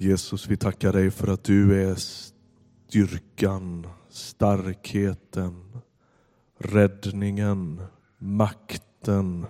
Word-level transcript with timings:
Jesus, 0.00 0.48
vi 0.48 0.56
tackar 0.56 0.92
dig 0.92 1.10
för 1.10 1.28
att 1.28 1.44
du 1.44 1.90
är 1.90 1.94
styrkan, 1.94 3.86
starkheten, 4.08 5.80
räddningen, 6.58 7.82
makten, 8.18 9.46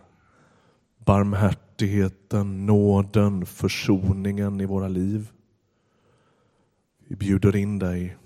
barmhärtigheten, 0.98 2.66
nåden, 2.66 3.46
försoningen 3.46 4.61
i 4.61 4.66
våra 4.66 4.88
liv. 4.88 5.30
Vi 6.99 7.17
bjuder 7.17 7.56
in 7.56 7.78
dig, 7.78 8.17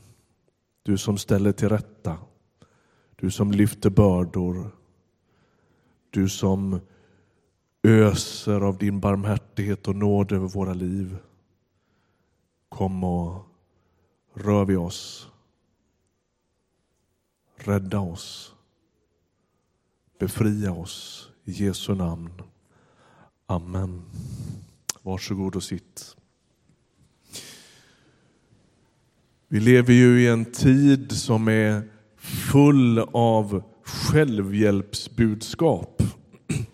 du 0.83 0.99
som 0.99 1.19
ställer 1.19 1.53
till 1.53 1.69
rätta, 1.69 2.19
du 3.17 3.31
som 3.31 3.53
lyfter 3.53 3.91
bördor, 3.91 4.71
du 6.11 6.29
som 6.29 6.81
öser 7.83 8.61
av 8.61 8.79
din 8.79 9.01
barmhärtighet 9.01 9.89
och 9.89 9.97
nåd 9.97 10.33
över 10.33 10.49
våra 10.49 10.75
liv. 10.75 11.17
Kom 12.73 13.05
och 13.05 13.47
rör 14.35 14.65
vid 14.65 14.79
oss. 14.79 15.29
Rädda 17.57 18.01
oss. 18.01 18.55
Befria 20.19 20.73
oss. 20.73 21.29
I 21.45 21.53
Jesu 21.53 21.95
namn. 21.95 22.31
Amen. 23.47 24.03
Varsågod 25.03 25.57
och 25.57 25.63
sitt. 25.63 26.17
Vi 29.49 29.61
lever 29.61 29.93
ju 29.93 30.23
i 30.23 30.29
en 30.29 30.45
tid 30.45 31.13
som 31.13 31.49
är 31.49 31.83
full 32.17 32.99
av 33.13 33.63
självhjälpsbudskap. 33.83 36.03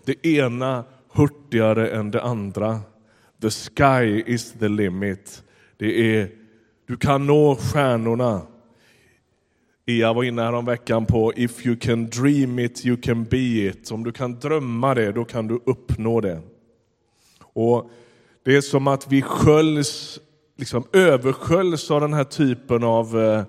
Det 0.05 0.27
ena 0.27 0.85
hurtigare 1.11 1.89
än 1.89 2.11
det 2.11 2.23
andra. 2.23 2.81
The 3.41 3.49
sky 3.49 4.23
is 4.25 4.51
the 4.51 4.67
limit. 4.67 5.43
Det 5.79 6.17
är, 6.17 6.29
du 6.87 6.97
kan 6.97 7.27
nå 7.27 7.55
stjärnorna. 7.55 8.41
Ea 9.85 10.13
var 10.13 10.23
inne 10.23 10.41
häromveckan 10.41 11.03
veckan 11.03 11.05
på 11.05 11.33
If 11.35 11.65
you 11.65 11.75
can 11.75 12.09
dream 12.09 12.59
it, 12.59 12.85
you 12.85 12.97
can 12.97 13.23
be 13.23 13.37
it. 13.37 13.91
Om 13.91 14.03
du 14.03 14.11
kan 14.11 14.39
drömma 14.39 14.95
det, 14.95 15.11
då 15.11 15.25
kan 15.25 15.47
du 15.47 15.59
uppnå 15.65 16.21
det. 16.21 16.41
Och 17.53 17.89
Det 18.43 18.55
är 18.55 18.61
som 18.61 18.87
att 18.87 19.11
vi 19.11 19.21
sköljs, 19.21 20.19
liksom 20.57 20.83
översköljs 20.93 21.91
av 21.91 22.01
den 22.01 22.13
här 22.13 22.23
typen 22.23 22.83
av 22.83 23.19
eh, 23.19 23.43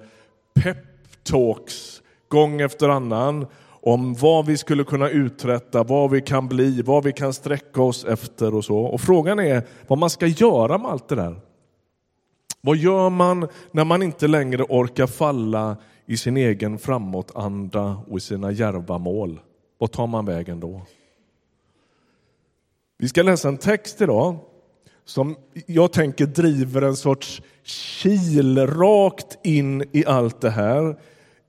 peptalks, 0.55 0.91
pep-talks 1.25 2.01
gång 2.29 2.61
efter 2.61 2.89
annan 2.89 3.47
om 3.83 4.15
vad 4.15 4.47
vi 4.47 4.57
skulle 4.57 4.85
kunna 4.85 5.09
uträtta, 5.09 5.83
vad 5.83 6.11
vi 6.11 6.21
kan 6.21 6.49
bli, 6.49 6.83
vad 6.83 7.05
vi 7.05 7.13
kan 7.13 7.33
sträcka 7.33 7.83
oss 7.83 8.05
efter 8.05 8.55
och 8.55 8.65
så. 8.65 8.79
Och 8.79 9.01
frågan 9.01 9.39
är 9.39 9.63
vad 9.87 9.99
man 9.99 10.11
ska 10.11 10.27
göra 10.27 10.79
med 10.79 10.91
allt 10.91 11.09
det 11.09 11.15
där. 11.15 11.41
Vad 12.61 12.77
gör 12.77 13.11
man 13.11 13.49
när 13.71 13.85
man 13.85 14.03
inte 14.03 14.29
längre 14.29 14.63
orkar 14.63 15.07
falla 15.07 15.77
i 16.07 16.17
sin 16.17 16.37
egen 16.37 16.79
framåtanda 16.79 18.03
och 18.09 18.19
i 18.19 18.21
sina 18.21 18.51
djärva 18.51 18.99
mål? 18.99 19.41
Vad 19.79 19.93
tar 19.93 20.07
man 20.07 20.27
vägen 20.27 20.61
då? 20.61 20.83
Vi 22.99 23.09
ska 23.09 23.23
läsa 23.23 23.49
en 23.49 23.59
text 23.59 24.01
idag 24.01 24.37
som 25.05 25.37
jag 25.67 25.93
tänker 25.93 26.27
driver 26.27 26.83
en 26.83 26.97
sorts 26.97 27.43
kil 28.03 28.67
rakt 28.67 29.39
in 29.43 29.85
i 29.93 30.07
allt 30.07 30.41
det 30.41 30.51
här 30.51 30.97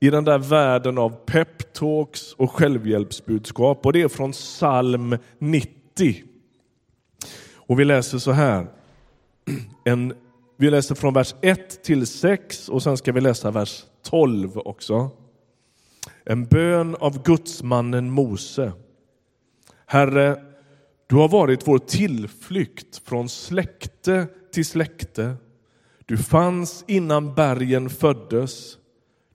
i 0.00 0.10
den 0.10 0.24
där 0.24 0.38
världen 0.38 0.98
av 0.98 1.10
peptalks 1.10 2.32
och 2.32 2.52
självhjälpsbudskap. 2.52 3.86
Och 3.86 3.92
det 3.92 4.02
är 4.02 4.08
från 4.08 4.32
psalm 4.32 5.16
90. 5.38 6.22
Och 7.54 7.80
vi 7.80 7.84
läser 7.84 8.18
så 8.18 8.32
här. 8.32 8.66
En, 9.84 10.14
vi 10.56 10.70
läser 10.70 10.94
från 10.94 11.14
vers 11.14 11.34
1 11.42 11.82
till 11.84 12.06
6 12.06 12.68
och 12.68 12.82
sen 12.82 12.96
ska 12.96 13.12
vi 13.12 13.20
läsa 13.20 13.50
vers 13.50 13.84
12 14.02 14.58
också. 14.58 15.10
En 16.24 16.46
bön 16.46 16.94
av 16.94 17.22
gudsmannen 17.22 18.10
Mose. 18.10 18.72
Herre, 19.86 20.42
du 21.06 21.16
har 21.16 21.28
varit 21.28 21.68
vår 21.68 21.78
tillflykt 21.78 22.96
från 23.04 23.28
släkte 23.28 24.26
till 24.52 24.66
släkte. 24.66 25.34
Du 26.06 26.16
fanns 26.16 26.84
innan 26.86 27.34
bergen 27.34 27.90
föddes 27.90 28.78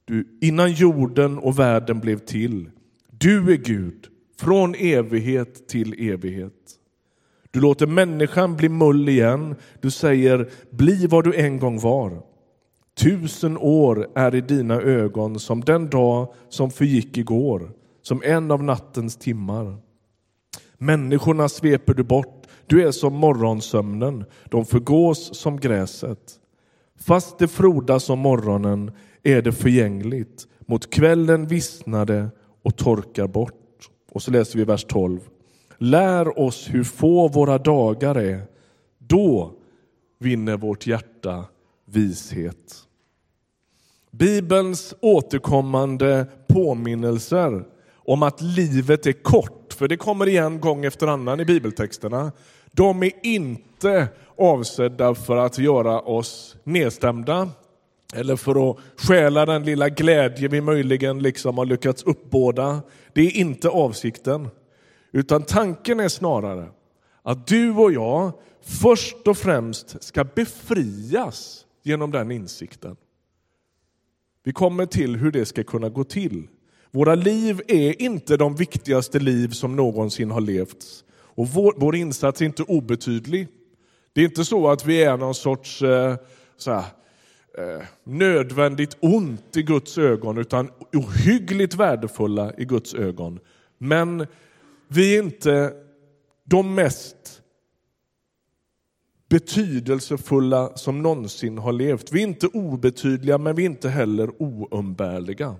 du, 0.07 0.37
innan 0.41 0.71
jorden 0.71 1.37
och 1.37 1.59
världen 1.59 1.99
blev 1.99 2.17
till. 2.19 2.69
Du 3.11 3.53
är 3.53 3.57
Gud, 3.57 4.07
från 4.39 4.75
evighet 4.75 5.67
till 5.67 6.09
evighet. 6.11 6.76
Du 7.57 7.61
låter 7.61 7.87
människan 7.87 8.55
bli 8.55 8.69
mull 8.69 9.09
igen. 9.09 9.55
Du 9.81 9.91
säger, 9.91 10.49
bli 10.71 11.07
vad 11.07 11.23
du 11.23 11.35
en 11.35 11.59
gång 11.59 11.79
var. 11.79 12.21
Tusen 12.97 13.57
år 13.57 14.07
är 14.15 14.35
i 14.35 14.41
dina 14.41 14.81
ögon 14.81 15.39
som 15.39 15.61
den 15.61 15.89
dag 15.89 16.33
som 16.49 16.71
förgick 16.71 17.17
igår, 17.17 17.71
som 18.01 18.21
en 18.25 18.51
av 18.51 18.63
nattens 18.63 19.17
timmar. 19.17 19.77
Människorna 20.77 21.49
sveper 21.49 21.93
du 21.93 22.03
bort, 22.03 22.47
du 22.67 22.87
är 22.87 22.91
som 22.91 23.13
morgonsömnen, 23.13 24.25
de 24.45 24.65
förgås 24.65 25.37
som 25.37 25.59
gräset. 25.59 26.39
Fast 26.99 27.39
det 27.39 27.47
frodas 27.47 28.09
om 28.09 28.19
morgonen 28.19 28.91
är 29.23 29.41
det 29.41 29.51
förgängligt. 29.51 30.47
Mot 30.59 30.89
kvällen 30.89 31.47
vissnade 31.47 32.29
och 32.63 32.75
torkar 32.75 33.27
bort. 33.27 33.89
Och 34.11 34.21
så 34.21 34.31
läser 34.31 34.57
vi 34.57 34.65
vers 34.65 34.85
12. 34.85 35.19
Lär 35.77 36.39
oss 36.39 36.67
hur 36.69 36.83
få 36.83 37.27
våra 37.27 37.57
dagar 37.57 38.15
är. 38.15 38.41
Då 38.97 39.53
vinner 40.19 40.57
vårt 40.57 40.87
hjärta 40.87 41.45
vishet. 41.85 42.87
Bibelns 44.11 44.93
återkommande 45.01 46.25
påminnelser 46.47 47.63
om 47.95 48.23
att 48.23 48.41
livet 48.41 49.05
är 49.05 49.11
kort, 49.11 49.73
för 49.73 49.87
det 49.87 49.97
kommer 49.97 50.27
igen 50.27 50.59
gång 50.59 50.85
efter 50.85 51.07
annan 51.07 51.39
i 51.39 51.45
bibeltexterna. 51.45 52.31
De 52.71 53.03
är 53.03 53.11
inte 53.23 54.07
avsedda 54.37 55.15
för 55.15 55.37
att 55.37 55.57
göra 55.57 55.99
oss 55.99 56.55
nedstämda 56.63 57.49
eller 58.13 58.35
för 58.35 58.71
att 58.71 58.77
stjäla 58.97 59.45
den 59.45 59.63
lilla 59.63 59.89
glädje 59.89 60.47
vi 60.47 60.61
möjligen 60.61 61.19
liksom 61.19 61.57
har 61.57 61.65
lyckats 61.65 62.03
uppbåda. 62.03 62.81
Det 63.13 63.21
är 63.21 63.37
inte 63.37 63.69
avsikten. 63.69 64.49
Utan 65.17 65.43
tanken 65.43 65.99
är 65.99 66.07
snarare 66.07 66.69
att 67.21 67.47
du 67.47 67.71
och 67.71 67.91
jag 67.91 68.31
först 68.61 69.27
och 69.27 69.37
främst 69.37 70.03
ska 70.03 70.23
befrias 70.23 71.65
genom 71.83 72.11
den 72.11 72.31
insikten. 72.31 72.95
Vi 74.43 74.53
kommer 74.53 74.85
till 74.85 75.15
hur 75.15 75.31
det 75.31 75.45
ska 75.45 75.63
kunna 75.63 75.89
gå 75.89 76.03
till. 76.03 76.47
Våra 76.91 77.15
liv 77.15 77.61
är 77.67 78.01
inte 78.01 78.37
de 78.37 78.55
viktigaste 78.55 79.19
liv 79.19 79.49
som 79.49 79.75
någonsin 79.75 80.31
har 80.31 80.41
levts. 80.41 81.03
Och 81.11 81.47
vår, 81.47 81.73
vår 81.77 81.95
insats 81.95 82.41
är 82.41 82.45
inte 82.45 82.63
obetydlig. 82.63 83.47
Det 84.13 84.21
är 84.21 84.25
inte 84.25 84.45
så 84.45 84.69
att 84.69 84.85
vi 84.85 85.03
är 85.03 85.17
någon 85.17 85.35
sorts 85.35 85.81
eh, 85.81 86.15
såhär, 86.57 86.85
eh, 87.57 87.83
nödvändigt 88.03 88.97
ont 88.99 89.57
i 89.57 89.63
Guds 89.63 89.97
ögon 89.97 90.37
utan 90.37 90.71
ohyggligt 90.93 91.75
värdefulla 91.75 92.53
i 92.57 92.65
Guds 92.65 92.93
ögon. 92.93 93.39
Men 93.77 94.27
vi 94.87 95.17
är 95.17 95.23
inte 95.23 95.73
de 96.43 96.75
mest 96.75 97.41
betydelsefulla 99.29 100.77
som 100.77 101.01
någonsin 101.01 101.57
har 101.57 101.73
levt. 101.73 102.11
Vi 102.11 102.19
är 102.19 102.27
inte 102.27 102.47
obetydliga 102.47 103.37
men 103.37 103.55
vi 103.55 103.61
är 103.61 103.69
inte 103.69 103.89
heller 103.89 104.41
oumbärliga. 104.41 105.55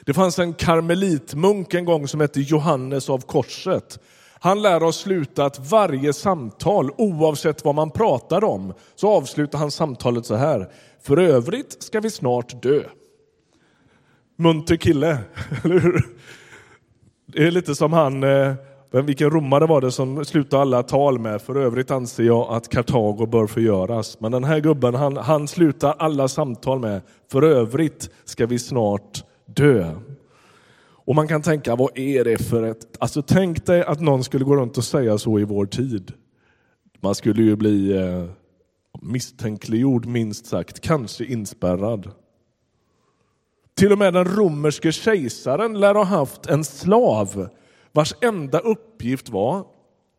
Det 0.00 0.14
fanns 0.14 0.38
en 0.38 0.54
karmelitmunk 0.54 1.74
en 1.74 1.84
gång 1.84 2.08
som 2.08 2.20
hette 2.20 2.40
Johannes 2.40 3.10
av 3.10 3.18
korset. 3.18 3.98
Han 4.38 4.62
lär 4.62 4.82
oss 4.82 4.96
sluta 5.00 5.44
att 5.44 5.70
varje 5.70 6.12
samtal, 6.12 6.90
oavsett 6.96 7.64
vad 7.64 7.74
man 7.74 7.90
pratar 7.90 8.44
om, 8.44 8.74
så 8.94 9.08
avslutar 9.08 9.58
han 9.58 9.70
samtalet 9.70 10.26
så 10.26 10.34
här. 10.34 10.72
För 11.02 11.16
övrigt 11.16 11.82
ska 11.82 12.00
vi 12.00 12.10
snart 12.10 12.62
dö. 12.62 12.82
Munter 14.38 14.76
kille, 14.76 15.18
eller 15.64 15.80
hur? 15.80 16.02
Det 17.26 17.46
är 17.46 17.50
lite 17.50 17.74
som 17.74 17.92
han, 17.92 18.22
eh, 18.22 18.54
vilken 18.90 19.30
romare 19.30 19.66
var 19.66 19.80
det 19.80 19.90
som 19.90 20.24
slutade 20.24 20.62
alla 20.62 20.82
tal 20.82 21.18
med? 21.18 21.42
För 21.42 21.54
övrigt 21.54 21.90
anser 21.90 22.24
jag 22.24 22.52
att 22.52 22.68
Kartago 22.68 23.26
bör 23.26 23.46
förgöras. 23.46 24.20
Men 24.20 24.32
den 24.32 24.44
här 24.44 24.60
gubben, 24.60 24.94
han, 24.94 25.16
han 25.16 25.48
slutar 25.48 25.94
alla 25.98 26.28
samtal 26.28 26.80
med, 26.80 27.00
för 27.32 27.42
övrigt 27.42 28.10
ska 28.24 28.46
vi 28.46 28.58
snart 28.58 29.24
dö. 29.46 29.94
Och 31.06 31.14
man 31.14 31.28
kan 31.28 31.42
tänka, 31.42 31.76
vad 31.76 31.98
är 31.98 32.24
det 32.24 32.38
för 32.38 32.62
ett... 32.62 32.96
Alltså 32.98 33.22
tänk 33.22 33.66
dig 33.66 33.82
att 33.82 34.00
någon 34.00 34.24
skulle 34.24 34.44
gå 34.44 34.56
runt 34.56 34.78
och 34.78 34.84
säga 34.84 35.18
så 35.18 35.38
i 35.38 35.44
vår 35.44 35.66
tid. 35.66 36.12
Man 37.00 37.14
skulle 37.14 37.42
ju 37.42 37.56
bli 37.56 37.96
eh, 37.96 38.24
misstänkliggjord 39.02 40.06
minst 40.06 40.46
sagt, 40.46 40.80
kanske 40.80 41.24
inspärrad. 41.24 42.10
Till 43.76 43.92
och 43.92 43.98
med 43.98 44.14
den 44.14 44.24
romerske 44.24 44.92
kejsaren 44.92 45.80
lär 45.80 45.94
ha 45.94 46.04
haft 46.04 46.46
en 46.46 46.64
slav 46.64 47.48
vars 47.92 48.14
enda 48.20 48.58
uppgift 48.58 49.28
var 49.28 49.66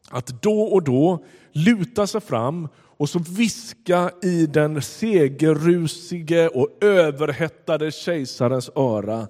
att 0.09 0.42
då 0.42 0.62
och 0.62 0.83
då 0.83 1.24
luta 1.51 2.07
sig 2.07 2.21
fram 2.21 2.68
och 2.75 3.09
så 3.09 3.19
viska 3.19 4.12
i 4.24 4.45
den 4.45 4.81
segerrusige 4.81 6.48
och 6.48 6.83
överhettade 6.83 7.92
kejsarens 7.92 8.69
öra. 8.75 9.27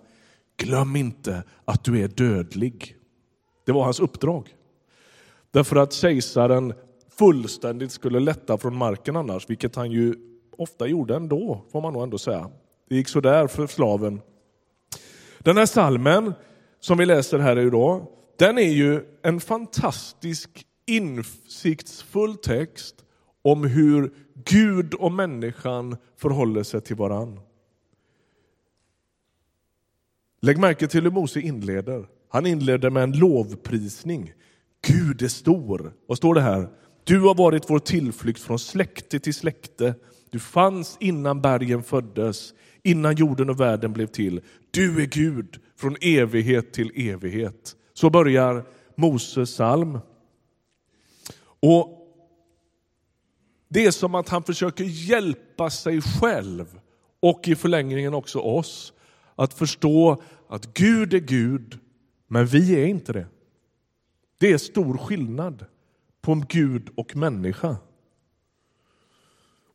Glöm 0.58 0.96
inte 0.96 1.44
att 1.66 1.84
du 1.84 2.04
är 2.04 2.08
dödlig. 2.08 2.96
Det 3.66 3.72
var 3.72 3.84
hans 3.84 4.00
uppdrag. 4.00 4.56
Därför 5.52 5.76
att 5.76 5.94
kejsaren 5.94 6.74
fullständigt 7.18 7.92
skulle 7.92 8.20
lätta 8.20 8.58
från 8.58 8.76
marken 8.76 9.16
annars, 9.16 9.50
vilket 9.50 9.76
han 9.76 9.92
ju 9.92 10.16
ofta 10.58 10.88
gjorde 10.88 11.16
ändå, 11.16 11.66
får 11.72 11.82
man 11.82 11.94
nog 11.94 12.04
ändå 12.04 12.18
säga. 12.18 12.50
Det 12.90 12.96
gick 12.96 13.08
så 13.08 13.22
där 13.22 13.48
för 13.48 13.68
slaven. 13.68 14.22
Den 15.40 15.58
här 15.58 15.66
salmen 15.66 16.34
som 16.80 16.98
vi 16.98 17.06
läser 17.06 17.40
här 17.40 17.60
idag, 17.60 18.08
den 18.40 18.58
är 18.58 18.72
ju 18.72 19.02
en 19.24 19.40
fantastisk 19.40 20.66
insiktsfull 20.86 22.36
text 22.36 22.96
om 23.42 23.64
hur 23.64 24.14
Gud 24.46 24.94
och 24.94 25.12
människan 25.12 25.98
förhåller 26.18 26.64
sig 26.64 26.82
till 26.82 26.96
varann. 26.96 27.40
Lägg 30.42 30.60
märke 30.60 30.88
till 30.88 31.04
hur 31.04 31.12
Mose 31.12 31.40
inleder. 31.40 32.08
Han 32.30 32.46
inleder 32.46 32.90
med 32.90 33.04
en 33.04 33.12
lovprisning. 33.12 34.34
Gud 34.88 35.22
är 35.22 35.28
stor. 35.28 35.94
Vad 36.08 36.18
står 36.18 36.36
det 36.36 36.42
här? 36.42 36.70
Du 37.04 37.20
har 37.22 37.36
varit 37.36 37.70
vår 37.70 37.80
tillflykt 37.80 38.40
från 38.40 38.60
släkte 38.60 39.20
till 39.20 39.34
släkte. 39.34 39.96
Du 40.30 40.40
fanns 40.40 40.98
innan 41.00 41.42
bergen 41.42 41.84
föddes, 41.84 42.54
innan 42.88 43.16
jorden 43.16 43.50
och 43.50 43.60
världen 43.60 43.94
blev 43.94 44.08
till. 44.08 44.42
Du 44.72 45.02
är 45.02 45.06
Gud 45.06 45.60
från 45.76 45.96
evighet 46.02 46.74
till 46.74 46.92
evighet. 46.96 47.76
Så 47.94 48.10
börjar 48.10 48.66
Moses 48.96 49.52
psalm. 49.52 50.00
Och 51.60 51.94
Det 53.70 53.86
är 53.86 53.92
som 53.92 54.16
att 54.16 54.30
han 54.30 54.44
försöker 54.44 54.84
hjälpa 54.84 55.70
sig 55.70 56.02
själv 56.02 56.80
och 57.20 57.48
i 57.48 57.56
förlängningen 57.56 58.14
också 58.14 58.40
oss 58.40 58.94
att 59.36 59.54
förstå 59.54 60.22
att 60.48 60.74
Gud 60.74 61.14
är 61.14 61.20
Gud, 61.20 61.80
men 62.28 62.46
vi 62.46 62.82
är 62.82 62.86
inte 62.86 63.14
det. 63.14 63.28
Det 64.38 64.52
är 64.52 64.58
stor 64.58 64.98
skillnad 64.98 65.66
på 66.22 66.44
Gud 66.50 66.90
och 66.96 67.16
människa. 67.16 67.78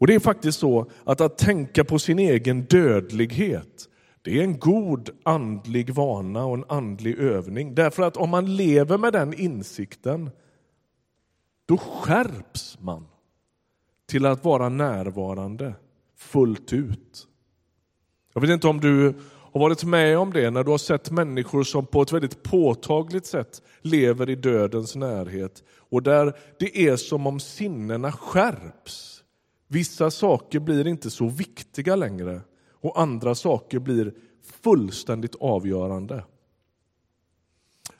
Och 0.02 0.08
Det 0.08 0.14
är 0.14 0.20
faktiskt 0.20 0.58
så 0.58 0.90
att 1.04 1.20
att 1.20 1.38
tänka 1.38 1.84
på 1.84 1.98
sin 1.98 2.18
egen 2.18 2.62
dödlighet 2.62 3.88
det 4.22 4.38
är 4.38 4.42
en 4.42 4.58
god 4.58 5.10
andlig 5.22 5.90
vana 5.90 6.44
och 6.44 6.54
en 6.54 6.64
andlig 6.68 7.18
övning. 7.18 7.74
Därför 7.74 8.02
att 8.02 8.16
om 8.16 8.30
man 8.30 8.56
lever 8.56 8.98
med 8.98 9.12
den 9.12 9.34
insikten 9.34 10.30
då 11.66 11.76
skärps 11.76 12.78
man 12.80 13.06
till 14.08 14.26
att 14.26 14.44
vara 14.44 14.68
närvarande 14.68 15.74
fullt 16.16 16.72
ut. 16.72 17.26
Jag 18.34 18.40
vet 18.40 18.50
inte 18.50 18.68
om 18.68 18.80
du 18.80 19.14
har 19.52 19.60
varit 19.60 19.84
med 19.84 20.18
om 20.18 20.32
det 20.32 20.50
när 20.50 20.64
du 20.64 20.70
har 20.70 20.78
sett 20.78 21.10
människor 21.10 21.62
som 21.62 21.86
på 21.86 22.02
ett 22.02 22.12
väldigt 22.12 22.42
påtagligt 22.42 23.26
sätt 23.26 23.62
lever 23.80 24.30
i 24.30 24.34
dödens 24.34 24.96
närhet 24.96 25.62
och 25.76 26.02
där 26.02 26.36
det 26.58 26.88
är 26.88 26.96
som 26.96 27.26
om 27.26 27.40
sinnena 27.40 28.12
skärps. 28.12 29.21
Vissa 29.72 30.10
saker 30.10 30.60
blir 30.60 30.86
inte 30.86 31.10
så 31.10 31.28
viktiga 31.28 31.96
längre 31.96 32.40
och 32.80 33.00
andra 33.00 33.34
saker 33.34 33.78
blir 33.78 34.14
fullständigt 34.62 35.34
avgörande. 35.40 36.24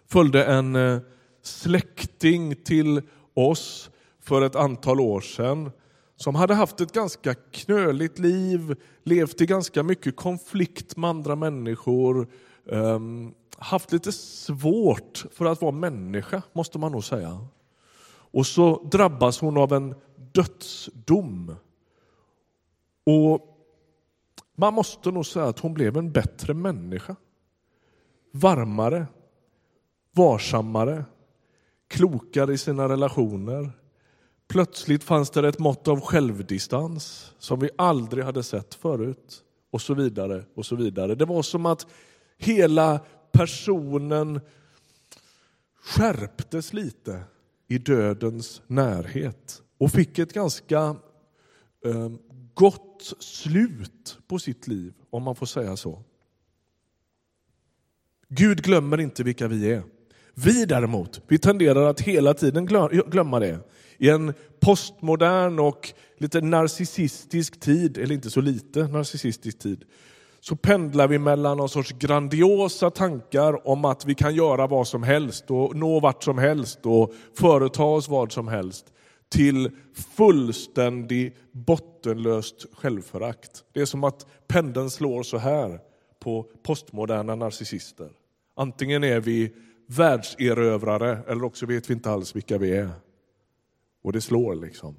Följde 0.06 0.44
en 0.44 0.76
eh, 0.76 0.98
släkting 1.42 2.56
till 2.56 3.02
oss 3.34 3.90
för 4.20 4.42
ett 4.42 4.56
antal 4.56 5.00
år 5.00 5.20
sedan 5.20 5.70
som 6.16 6.34
hade 6.34 6.54
haft 6.54 6.80
ett 6.80 6.92
ganska 6.92 7.34
knöligt 7.34 8.18
liv, 8.18 8.76
levt 9.04 9.40
i 9.40 9.46
ganska 9.46 9.82
mycket 9.82 10.16
konflikt 10.16 10.96
med 10.96 11.10
andra 11.10 11.36
människor, 11.36 12.28
ehm, 12.70 13.34
haft 13.58 13.92
lite 13.92 14.12
svårt 14.12 15.24
för 15.32 15.44
att 15.44 15.60
vara 15.60 15.72
människa, 15.72 16.42
måste 16.52 16.78
man 16.78 16.92
nog 16.92 17.04
säga. 17.04 17.46
Och 18.32 18.46
så 18.46 18.82
drabbas 18.82 19.40
hon 19.40 19.56
av 19.56 19.72
en 19.72 19.94
dödsdom. 20.32 21.56
Och 23.06 23.52
man 24.54 24.74
måste 24.74 25.10
nog 25.10 25.26
säga 25.26 25.46
att 25.46 25.58
hon 25.58 25.74
blev 25.74 25.96
en 25.96 26.12
bättre 26.12 26.54
människa. 26.54 27.16
Varmare, 28.32 29.06
varsammare, 30.12 31.04
klokare 31.88 32.52
i 32.52 32.58
sina 32.58 32.88
relationer. 32.88 33.72
Plötsligt 34.48 35.04
fanns 35.04 35.30
det 35.30 35.48
ett 35.48 35.58
mått 35.58 35.88
av 35.88 36.00
självdistans 36.00 37.34
som 37.38 37.60
vi 37.60 37.70
aldrig 37.78 38.24
hade 38.24 38.42
sett 38.42 38.74
förut. 38.74 39.44
Och 39.70 39.80
så 39.82 39.94
vidare. 39.94 40.44
och 40.54 40.66
så 40.66 40.76
vidare. 40.76 41.14
Det 41.14 41.24
var 41.24 41.42
som 41.42 41.66
att 41.66 41.86
hela 42.36 43.00
personen 43.32 44.40
skärptes 45.82 46.72
lite 46.72 47.24
i 47.68 47.78
dödens 47.78 48.62
närhet 48.66 49.61
och 49.82 49.90
fick 49.90 50.18
ett 50.18 50.32
ganska 50.32 50.96
eh, 51.84 52.10
gott 52.54 53.12
slut 53.18 54.18
på 54.26 54.38
sitt 54.38 54.68
liv, 54.68 54.92
om 55.10 55.22
man 55.22 55.36
får 55.36 55.46
säga 55.46 55.76
så. 55.76 56.02
Gud 58.28 58.62
glömmer 58.62 59.00
inte 59.00 59.22
vilka 59.22 59.48
vi 59.48 59.70
är. 59.72 59.82
Vi 60.34 60.64
däremot, 60.64 61.22
vi 61.28 61.38
tenderar 61.38 61.86
att 61.86 62.00
hela 62.00 62.34
tiden 62.34 62.66
glömma 63.06 63.40
det. 63.40 63.58
I 63.98 64.08
en 64.08 64.34
postmodern 64.60 65.58
och 65.58 65.92
lite 66.18 66.40
narcissistisk 66.40 67.60
tid, 67.60 67.98
eller 67.98 68.14
inte 68.14 68.30
så 68.30 68.40
lite 68.40 68.82
narcissistisk 68.88 69.58
tid, 69.58 69.84
så 70.40 70.56
pendlar 70.56 71.08
vi 71.08 71.18
mellan 71.18 71.56
någon 71.56 71.68
sorts 71.68 71.92
grandiosa 71.92 72.90
tankar 72.90 73.68
om 73.68 73.84
att 73.84 74.04
vi 74.04 74.14
kan 74.14 74.34
göra 74.34 74.66
vad 74.66 74.88
som 74.88 75.02
helst 75.02 75.50
och 75.50 75.76
nå 75.76 76.00
vart 76.00 76.24
som 76.24 76.38
helst 76.38 76.78
och 76.82 77.14
företa 77.38 77.82
oss 77.82 78.08
vad 78.08 78.32
som 78.32 78.48
helst 78.48 78.92
till 79.32 79.70
fullständig 80.16 81.36
bottenlöst 81.52 82.66
självförakt. 82.72 83.64
Det 83.72 83.80
är 83.80 83.86
som 83.86 84.04
att 84.04 84.26
pendeln 84.46 84.90
slår 84.90 85.22
så 85.22 85.38
här 85.38 85.80
på 86.20 86.50
postmoderna 86.62 87.34
narcissister. 87.34 88.10
Antingen 88.56 89.04
är 89.04 89.20
vi 89.20 89.52
världserövrare 89.86 91.18
eller 91.28 91.44
också 91.44 91.66
vet 91.66 91.90
vi 91.90 91.94
inte 91.94 92.10
alls 92.10 92.36
vilka 92.36 92.58
vi 92.58 92.76
är. 92.76 92.90
Och 94.02 94.12
det 94.12 94.20
slår 94.20 94.54
liksom. 94.54 94.96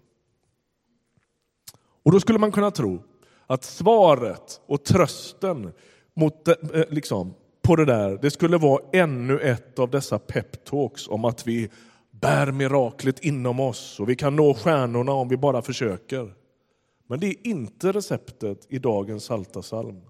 Och 2.03 2.12
då 2.12 2.19
skulle 2.19 2.39
man 2.39 2.51
kunna 2.51 2.72
tro 2.72 3.03
att 3.48 3.63
svaret 3.63 4.62
och 4.65 4.84
trösten 4.84 5.74
mot, 6.13 6.48
eh, 6.48 6.55
liksom, 6.89 7.34
på 7.62 7.75
det 7.75 7.86
där, 7.86 8.19
det 8.22 8.31
skulle 8.31 8.58
vara 8.58 8.84
ännu 8.93 9.39
ett 9.39 9.79
av 9.79 9.89
dessa 9.89 10.19
peptalks 10.19 11.08
om 11.08 11.25
att 11.25 11.48
vi 11.48 11.69
bär 12.24 12.51
miraklet 12.51 13.20
inom 13.20 13.60
oss 13.60 14.00
och 14.00 14.10
vi 14.10 14.15
kan 14.15 14.36
nå 14.36 14.53
stjärnorna 14.53 15.12
om 15.12 15.30
vi 15.30 15.38
bara 15.38 15.62
försöker. 15.62 16.34
Men 17.08 17.20
det 17.20 17.27
är 17.27 17.48
inte 17.48 17.92
receptet 17.92 18.65
i 18.70 18.80
dagens 18.80 19.24
Saltasalm. 19.24 20.01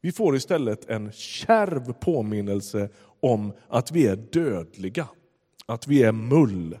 Vi 0.00 0.12
får 0.12 0.36
istället 0.36 0.90
en 0.90 1.12
kärv 1.12 1.92
påminnelse 1.92 2.88
om 3.20 3.52
att 3.68 3.92
vi 3.92 4.06
är 4.06 4.16
dödliga, 4.16 5.08
att 5.66 5.88
vi 5.88 6.02
är 6.02 6.12
mull. 6.12 6.78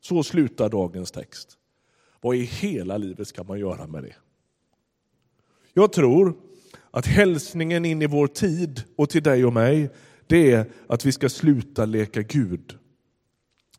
Så 0.00 0.22
slutar 0.22 0.68
dagens 0.68 1.10
text. 1.10 1.48
Vad 2.20 2.36
i 2.36 2.42
hela 2.42 2.96
livet 2.96 3.28
ska 3.28 3.44
man 3.44 3.58
göra 3.58 3.86
med 3.86 4.02
det? 4.02 4.16
Jag 5.72 5.92
tror 5.92 6.34
att 6.90 7.06
hälsningen 7.06 7.84
in 7.84 8.02
i 8.02 8.06
vår 8.06 8.26
tid 8.26 8.82
och 8.96 9.10
till 9.10 9.22
dig 9.22 9.44
och 9.44 9.52
mig, 9.52 9.90
det 10.26 10.52
är 10.52 10.66
att 10.86 11.04
vi 11.04 11.12
ska 11.12 11.28
sluta 11.28 11.84
leka 11.84 12.22
Gud 12.22 12.78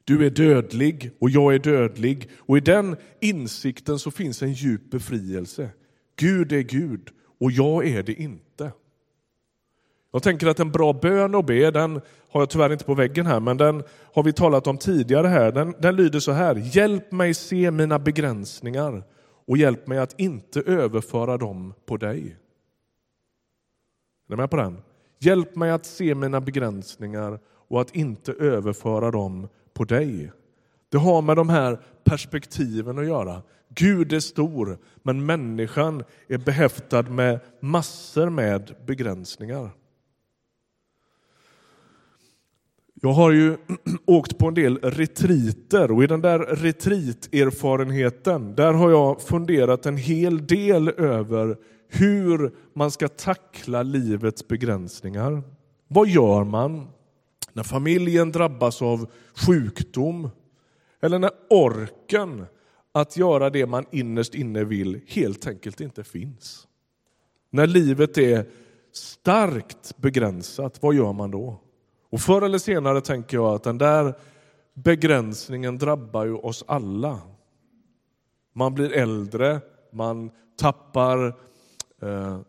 du 0.08 0.26
är 0.26 0.30
dödlig 0.30 1.12
och 1.20 1.30
jag 1.30 1.56
är 1.56 1.60
dödlig. 1.60 2.30
Och 2.38 2.58
i 2.58 2.60
den 2.60 2.96
insikten 3.22 4.00
så 4.00 4.12
finns 4.12 4.42
en 4.42 4.54
djup 4.54 4.92
befrielse. 4.92 5.70
Gud 6.16 6.52
är 6.52 6.62
Gud 6.62 7.10
och 7.40 7.52
jag 7.52 7.88
är 7.88 8.04
det 8.04 8.14
inte. 8.14 8.72
Jag 10.12 10.24
tänker 10.24 10.48
att 10.48 10.60
en 10.60 10.72
bra 10.72 10.94
bön 10.94 11.36
att 11.36 11.46
be, 11.46 11.72
den 11.72 12.02
har 12.30 12.42
jag 12.42 12.50
tyvärr 12.50 12.72
inte 12.72 12.86
på 12.86 12.94
väggen 12.94 13.26
här, 13.26 13.40
men 13.40 13.58
den 13.58 13.84
har 14.14 14.24
vi 14.24 14.34
talat 14.34 14.68
om 14.68 14.78
tidigare 14.78 15.28
här. 15.28 15.52
Den, 15.52 15.76
den 15.80 15.96
lyder 15.96 16.20
så 16.20 16.32
här. 16.32 16.56
Hjälp 16.56 17.12
mig 17.12 17.34
se 17.34 17.72
mina 17.72 18.00
begränsningar 18.00 19.04
och 19.48 19.58
hjälp 19.58 19.88
mig 19.88 19.98
att 19.98 20.20
inte 20.20 20.62
överföra 20.62 21.38
dem 21.38 21.74
på 21.86 21.98
dig. 21.98 22.38
Är 24.28 24.30
ni 24.30 24.36
med 24.36 24.50
på 24.50 24.58
den? 24.58 24.78
Hjälp 25.20 25.56
mig 25.56 25.72
att 25.72 25.86
se 25.86 26.16
mina 26.16 26.42
begränsningar 26.42 27.40
och 27.46 27.82
att 27.82 27.96
inte 27.96 28.32
överföra 28.32 29.12
dem 29.12 29.48
på 29.78 29.84
dig. 29.84 30.32
Det 30.90 30.98
har 30.98 31.22
med 31.22 31.38
de 31.38 31.50
här 31.50 31.80
perspektiven 32.04 33.00
att 33.00 33.06
göra. 33.06 33.42
Gud 33.70 34.14
är 34.14 34.20
stor, 34.20 34.78
men 35.04 35.26
människan 35.26 36.04
är 36.28 36.38
behäftad 36.38 37.10
med 37.10 37.40
massor 37.62 38.30
med 38.30 38.76
begränsningar. 38.86 39.70
Jag 43.02 43.14
har 43.14 43.32
ju 43.32 43.58
åkt 44.06 44.38
på 44.38 44.48
en 44.48 44.54
del 44.54 44.78
retriter 44.78 45.92
och 45.92 46.04
i 46.04 46.08
den 46.08 46.22
där 46.22 46.40
retriterfarenheten 46.40 48.56
där 48.56 48.74
har 48.74 48.90
jag 48.90 49.22
funderat 49.22 49.86
en 49.86 49.98
hel 49.98 50.48
del 50.48 50.90
över 50.90 51.58
hur 51.90 52.56
man 52.74 52.92
ska 52.92 53.08
tackla 53.08 53.84
livets 53.84 54.48
begränsningar. 54.48 55.44
Vad 55.88 56.08
gör 56.08 56.44
man 56.44 56.88
när 57.58 57.64
familjen 57.64 58.32
drabbas 58.32 58.82
av 58.82 59.12
sjukdom 59.34 60.30
eller 61.02 61.20
när 61.20 61.32
orken 61.50 62.46
att 62.92 63.18
göra 63.18 63.50
det 63.50 63.66
man 63.66 63.86
innerst 63.92 64.36
inne 64.36 64.64
vill 64.64 65.02
helt 65.08 65.48
enkelt 65.48 65.82
inte 65.82 66.04
finns? 66.04 66.68
När 67.50 67.68
livet 67.68 68.18
är 68.18 68.46
starkt 68.92 69.98
begränsat, 69.98 70.84
vad 70.84 70.96
gör 70.96 71.14
man 71.14 71.32
då? 71.32 71.62
Och 72.10 72.22
förr 72.22 72.42
eller 72.42 72.58
senare 72.58 73.02
tänker 73.02 73.38
jag 73.38 73.56
att 73.56 73.64
den 73.64 73.78
där 73.78 74.14
begränsningen 74.74 75.78
drabbar 75.78 76.26
ju 76.26 76.34
oss 76.34 76.64
alla. 76.68 77.20
Man 78.54 78.74
blir 78.74 78.92
äldre, 78.92 79.60
man 79.92 80.32
tappar 80.58 81.28
eh, 82.02 82.40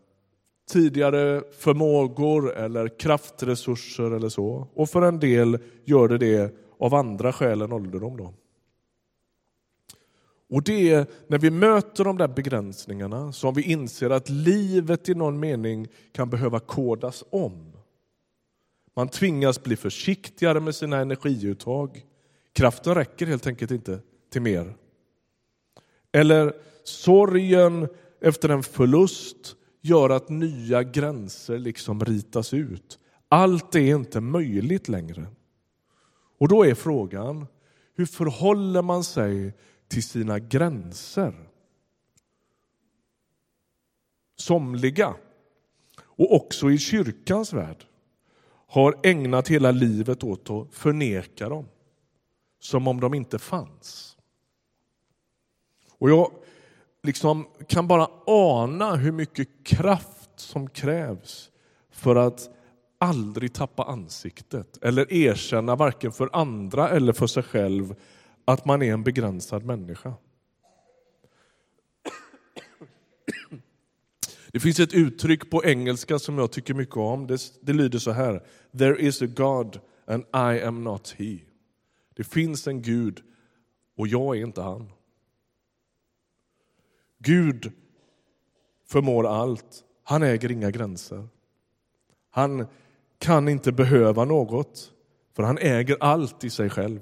tidigare 0.69 1.43
förmågor 1.51 2.55
eller 2.55 2.99
kraftresurser 2.99 4.11
eller 4.11 4.29
så. 4.29 4.67
Och 4.73 4.89
för 4.89 5.01
en 5.01 5.19
del 5.19 5.59
gör 5.85 6.07
det 6.07 6.17
det 6.17 6.55
av 6.79 6.93
andra 6.93 7.33
skäl 7.33 7.61
än 7.61 7.71
ålderdom. 7.71 8.17
Då. 8.17 8.33
Och 10.49 10.63
det 10.63 10.91
är 10.91 11.05
när 11.27 11.37
vi 11.37 11.51
möter 11.51 12.03
de 12.03 12.17
där 12.17 12.27
begränsningarna 12.27 13.31
som 13.31 13.53
vi 13.53 13.61
inser 13.61 14.09
att 14.09 14.29
livet 14.29 15.09
i 15.09 15.15
någon 15.15 15.39
mening 15.39 15.87
kan 16.11 16.29
behöva 16.29 16.59
kodas 16.59 17.23
om. 17.29 17.71
Man 18.95 19.09
tvingas 19.09 19.63
bli 19.63 19.75
försiktigare 19.75 20.59
med 20.59 20.75
sina 20.75 20.97
energiuttag. 20.97 22.05
Kraften 22.53 22.95
räcker 22.95 23.25
helt 23.25 23.47
enkelt 23.47 23.71
inte 23.71 23.99
till 24.31 24.41
mer. 24.41 24.75
Eller 26.11 26.53
sorgen 26.83 27.87
efter 28.21 28.49
en 28.49 28.63
förlust 28.63 29.55
gör 29.81 30.09
att 30.09 30.29
nya 30.29 30.83
gränser 30.83 31.57
liksom 31.57 32.05
ritas 32.05 32.53
ut. 32.53 32.99
Allt 33.27 33.75
är 33.75 33.95
inte 33.95 34.21
möjligt 34.21 34.87
längre. 34.87 35.27
Och 36.37 36.47
då 36.47 36.65
är 36.65 36.73
frågan, 36.73 37.47
hur 37.95 38.05
förhåller 38.05 38.81
man 38.81 39.03
sig 39.03 39.53
till 39.87 40.03
sina 40.03 40.39
gränser? 40.39 41.49
Somliga, 44.35 45.15
och 46.01 46.35
också 46.35 46.71
i 46.71 46.77
kyrkans 46.77 47.53
värld, 47.53 47.85
har 48.67 48.99
ägnat 49.03 49.47
hela 49.47 49.71
livet 49.71 50.23
åt 50.23 50.49
att 50.49 50.73
förneka 50.73 51.49
dem, 51.49 51.65
som 52.59 52.87
om 52.87 52.99
de 52.99 53.13
inte 53.13 53.39
fanns. 53.39 54.17
Och 55.97 56.09
jag 56.09 56.31
liksom 57.03 57.47
kan 57.67 57.87
bara 57.87 58.07
ana 58.25 58.95
hur 58.95 59.11
mycket 59.11 59.47
kraft 59.63 60.29
som 60.35 60.69
krävs 60.69 61.49
för 61.91 62.15
att 62.15 62.49
aldrig 62.97 63.53
tappa 63.53 63.83
ansiktet 63.83 64.77
eller 64.81 65.13
erkänna 65.13 65.75
varken 65.75 66.11
för 66.11 66.29
andra 66.33 66.89
eller 66.89 67.13
för 67.13 67.27
sig 67.27 67.43
själv 67.43 67.95
att 68.45 68.65
man 68.65 68.81
är 68.81 68.93
en 68.93 69.03
begränsad 69.03 69.65
människa. 69.65 70.13
Det 74.51 74.59
finns 74.59 74.79
ett 74.79 74.93
uttryck 74.93 75.49
på 75.49 75.65
engelska 75.65 76.19
som 76.19 76.37
jag 76.37 76.51
tycker 76.51 76.73
mycket 76.73 76.97
om. 76.97 77.27
Det, 77.27 77.41
det 77.61 77.73
lyder 77.73 77.99
så 77.99 78.11
här. 78.11 78.43
There 78.77 79.01
is 79.01 79.21
a 79.21 79.25
God 79.25 79.79
and 80.07 80.23
I 80.23 80.61
am 80.63 80.83
not 80.83 81.15
he. 81.17 81.39
Det 82.15 82.23
finns 82.23 82.67
en 82.67 82.81
Gud 82.81 83.21
och 83.97 84.07
jag 84.07 84.37
är 84.37 84.41
inte 84.41 84.61
han. 84.61 84.91
Gud 87.19 87.71
förmår 88.87 89.27
allt. 89.27 89.83
Han 90.03 90.23
äger 90.23 90.51
inga 90.51 90.71
gränser. 90.71 91.27
Han 92.31 92.67
kan 93.19 93.49
inte 93.49 93.71
behöva 93.71 94.25
något, 94.25 94.91
för 95.35 95.43
han 95.43 95.57
äger 95.57 95.97
allt 95.99 96.43
i 96.43 96.49
sig 96.49 96.69
själv. 96.69 96.99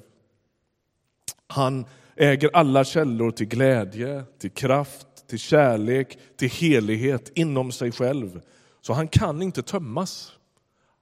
Han 1.47 1.85
äger 2.15 2.49
alla 2.53 2.83
källor 2.83 3.31
till 3.31 3.47
glädje, 3.47 4.23
till 4.39 4.51
kraft, 4.51 5.07
till 5.27 5.39
kärlek, 5.39 6.17
till 6.37 6.49
helighet 6.49 7.31
inom 7.35 7.71
sig 7.71 7.91
själv. 7.91 8.41
Så 8.81 8.93
han 8.93 9.07
kan 9.07 9.41
inte 9.41 9.61
tömmas. 9.63 10.31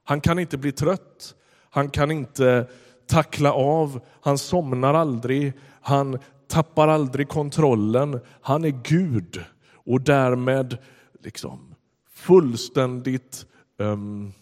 Han 0.04 0.20
kan 0.20 0.38
inte 0.38 0.58
bli 0.58 0.72
trött. 0.72 1.34
Han 1.70 1.90
kan 1.90 2.10
inte 2.10 2.68
tackla 3.06 3.52
av. 3.52 4.00
Han 4.20 4.38
somnar 4.38 4.94
aldrig. 4.94 5.52
Han 5.80 6.18
tappar 6.46 6.88
aldrig 6.88 7.28
kontrollen. 7.28 8.20
Han 8.40 8.64
är 8.64 8.80
Gud 8.82 9.44
och 9.72 10.00
därmed 10.00 10.78
liksom 11.20 11.74
fullständigt 12.10 13.46
um, 13.76 14.32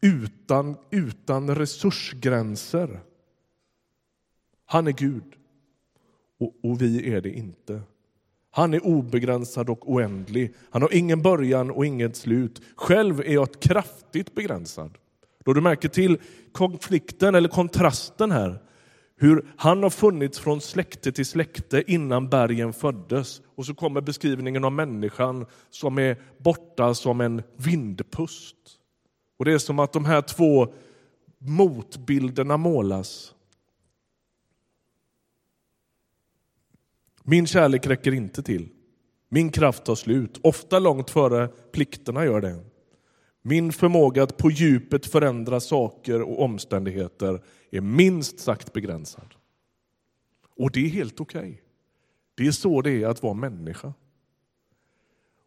utan, 0.00 0.76
utan 0.90 1.54
resursgränser. 1.54 3.00
Han 4.64 4.86
är 4.86 4.92
Gud 4.92 5.34
och, 6.38 6.54
och 6.62 6.82
vi 6.82 7.12
är 7.12 7.20
det 7.20 7.30
inte. 7.30 7.82
Han 8.50 8.74
är 8.74 8.86
obegränsad 8.86 9.70
och 9.70 9.92
oändlig. 9.92 10.54
Han 10.70 10.82
har 10.82 10.94
ingen 10.94 11.22
början 11.22 11.70
och 11.70 11.86
inget 11.86 12.16
slut. 12.16 12.62
Själv 12.76 13.20
är 13.20 13.34
jag 13.34 13.60
kraftigt 13.60 14.34
begränsad. 14.34 14.98
Då 15.48 15.52
du 15.54 15.60
märker 15.60 15.88
till 15.88 16.18
konflikten 16.52 17.34
eller 17.34 17.48
kontrasten 17.48 18.30
här. 18.30 18.62
Hur 19.16 19.46
han 19.56 19.82
har 19.82 19.90
funnits 19.90 20.38
från 20.38 20.60
släkte 20.60 21.12
till 21.12 21.26
släkte 21.26 21.92
innan 21.92 22.28
bergen 22.28 22.72
föddes. 22.72 23.42
Och 23.54 23.66
så 23.66 23.74
kommer 23.74 24.00
beskrivningen 24.00 24.64
av 24.64 24.72
människan 24.72 25.46
som 25.70 25.98
är 25.98 26.16
borta 26.38 26.94
som 26.94 27.20
en 27.20 27.42
vindpust. 27.56 28.56
Och 29.38 29.44
Det 29.44 29.52
är 29.52 29.58
som 29.58 29.78
att 29.78 29.92
de 29.92 30.04
här 30.04 30.22
två 30.22 30.72
motbilderna 31.38 32.56
målas. 32.56 33.34
Min 37.22 37.46
kärlek 37.46 37.86
räcker 37.86 38.14
inte 38.14 38.42
till. 38.42 38.68
Min 39.28 39.50
kraft 39.50 39.84
tar 39.84 39.94
slut, 39.94 40.40
ofta 40.42 40.78
långt 40.78 41.10
före 41.10 41.48
plikterna 41.48 42.24
gör 42.24 42.40
det. 42.40 42.64
Min 43.48 43.72
förmåga 43.72 44.22
att 44.22 44.36
på 44.36 44.50
djupet 44.50 45.06
förändra 45.06 45.60
saker 45.60 46.22
och 46.22 46.42
omständigheter 46.42 47.42
är 47.70 47.80
minst 47.80 48.40
sagt 48.40 48.72
begränsad. 48.72 49.34
Och 50.56 50.70
det 50.70 50.80
är 50.80 50.88
helt 50.88 51.20
okej. 51.20 51.40
Okay. 51.40 51.56
Det 52.34 52.46
är 52.46 52.52
så 52.52 52.82
det 52.82 53.02
är 53.02 53.06
att 53.06 53.22
vara 53.22 53.34
människa. 53.34 53.92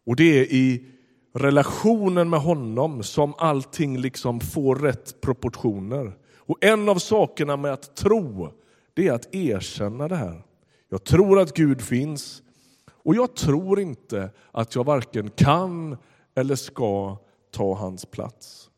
Och 0.06 0.16
det 0.16 0.40
är 0.40 0.52
i 0.52 0.86
relationen 1.34 2.30
med 2.30 2.40
honom 2.40 3.02
som 3.02 3.34
allting 3.38 3.98
liksom 3.98 4.40
får 4.40 4.76
rätt 4.76 5.20
proportioner. 5.20 6.12
Och 6.36 6.64
en 6.64 6.88
av 6.88 6.96
sakerna 6.96 7.56
med 7.56 7.72
att 7.72 7.96
tro, 7.96 8.52
det 8.94 9.08
är 9.08 9.12
att 9.12 9.34
erkänna 9.34 10.08
det 10.08 10.16
här. 10.16 10.42
Jag 10.88 11.04
tror 11.04 11.40
att 11.40 11.56
Gud 11.56 11.82
finns 11.82 12.42
och 12.86 13.14
jag 13.14 13.36
tror 13.36 13.80
inte 13.80 14.30
att 14.52 14.74
jag 14.74 14.84
varken 14.84 15.30
kan 15.30 15.96
eller 16.34 16.54
ska 16.54 17.18
ta 17.52 17.74
hans 17.74 18.06
plats. 18.06 18.70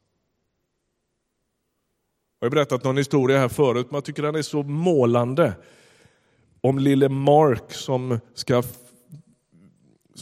Jag 2.40 2.46
har 2.46 2.50
berättat 2.50 2.84
någon 2.84 2.96
historia 2.96 3.38
här 3.38 3.48
förut, 3.48 3.86
men 3.90 3.96
jag 3.96 4.04
tycker 4.04 4.22
den 4.22 4.34
är 4.34 4.42
så 4.42 4.62
målande. 4.62 5.52
Om 6.60 6.78
lille 6.78 7.08
Mark 7.08 7.72
som 7.72 8.20
ska 8.34 8.62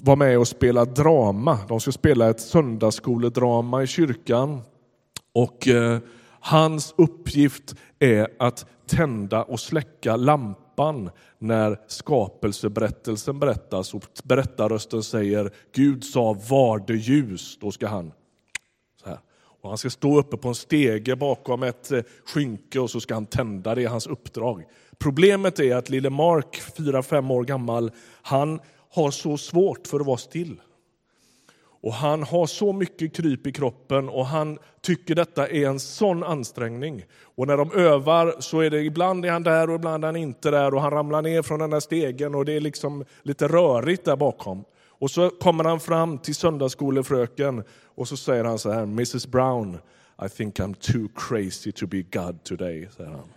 vara 0.02 0.16
med 0.16 0.38
och 0.38 0.48
spela 0.48 0.84
drama. 0.84 1.58
De 1.68 1.80
ska 1.80 1.92
spela 1.92 2.30
ett 2.30 2.40
söndagsskoledrama 2.40 3.82
i 3.82 3.86
kyrkan. 3.86 4.60
Och 5.32 5.68
eh, 5.68 5.98
hans 6.40 6.94
uppgift 6.96 7.74
är 7.98 8.28
att 8.38 8.66
tända 8.86 9.42
och 9.42 9.60
släcka 9.60 10.16
lampan 10.16 11.10
när 11.38 11.80
skapelseberättelsen 11.86 13.38
berättas 13.38 13.94
och 13.94 14.04
berättarrösten 14.24 15.02
säger 15.02 15.50
Gud 15.74 16.04
sa 16.04 16.36
var 16.48 16.84
det 16.86 16.94
ljus, 16.94 17.58
då 17.60 17.70
ska 17.70 17.88
han. 17.88 18.12
Och 19.62 19.68
han 19.68 19.78
ska 19.78 19.90
stå 19.90 20.18
uppe 20.18 20.36
på 20.36 20.48
en 20.48 20.54
stege 20.54 21.16
bakom 21.16 21.62
ett 21.62 21.92
eh, 21.92 22.02
skynke 22.24 22.80
och 22.80 22.90
så 22.90 23.00
ska 23.00 23.14
han 23.14 23.26
tända, 23.26 23.74
det 23.74 23.82
är 23.82 23.88
hans 23.88 24.06
uppdrag. 24.06 24.64
Problemet 24.98 25.60
är 25.60 25.76
att 25.76 25.90
lille 25.90 26.10
Mark, 26.10 26.62
4-5 26.76 27.32
år 27.32 27.44
gammal, 27.44 27.90
han 28.22 28.60
har 28.90 29.10
så 29.10 29.36
svårt 29.36 29.86
för 29.86 30.00
att 30.00 30.06
vara 30.06 30.16
still. 30.16 30.60
Och 31.82 31.92
han 31.92 32.22
har 32.22 32.46
så 32.46 32.72
mycket 32.72 33.16
kryp 33.16 33.46
i 33.46 33.52
kroppen 33.52 34.08
och 34.08 34.26
han 34.26 34.58
tycker 34.80 35.14
detta 35.14 35.48
är 35.48 35.66
en 35.66 35.80
sån 35.80 36.22
ansträngning. 36.22 37.04
Och 37.22 37.46
när 37.46 37.56
de 37.56 37.72
övar 37.72 38.34
så 38.38 38.60
är 38.60 38.70
det 38.70 38.82
ibland 38.82 39.24
är 39.24 39.30
han 39.30 39.42
där 39.42 39.70
och 39.70 39.74
ibland 39.74 40.04
är 40.04 40.08
han 40.08 40.16
inte 40.16 40.50
där 40.50 40.74
och 40.74 40.80
han 40.82 40.90
ramlar 40.90 41.22
ner 41.22 41.42
från 41.42 41.60
den 41.60 41.70
där 41.70 41.80
stegen 41.80 42.34
och 42.34 42.44
det 42.44 42.52
är 42.52 42.60
liksom 42.60 43.04
lite 43.22 43.48
rörigt 43.48 44.04
där 44.04 44.16
bakom. 44.16 44.64
Och 45.02 45.10
så 45.10 45.30
kommer 45.30 45.64
han 45.64 45.80
fram 45.80 46.18
till 46.18 46.34
söndagsskolefröken 46.34 47.64
och 47.84 48.08
så 48.08 48.16
säger 48.16 48.44
han 48.44 48.58
så 48.58 48.70
här, 48.70 48.82
Mrs 48.82 49.26
Brown, 49.26 49.78
I 50.26 50.28
think 50.28 50.60
I'm 50.60 50.74
too 50.74 51.08
crazy 51.16 51.72
to 51.72 51.86
be 51.86 52.02
God 52.02 52.44
today, 52.44 52.88
säger 52.96 53.10
han. 53.10 53.28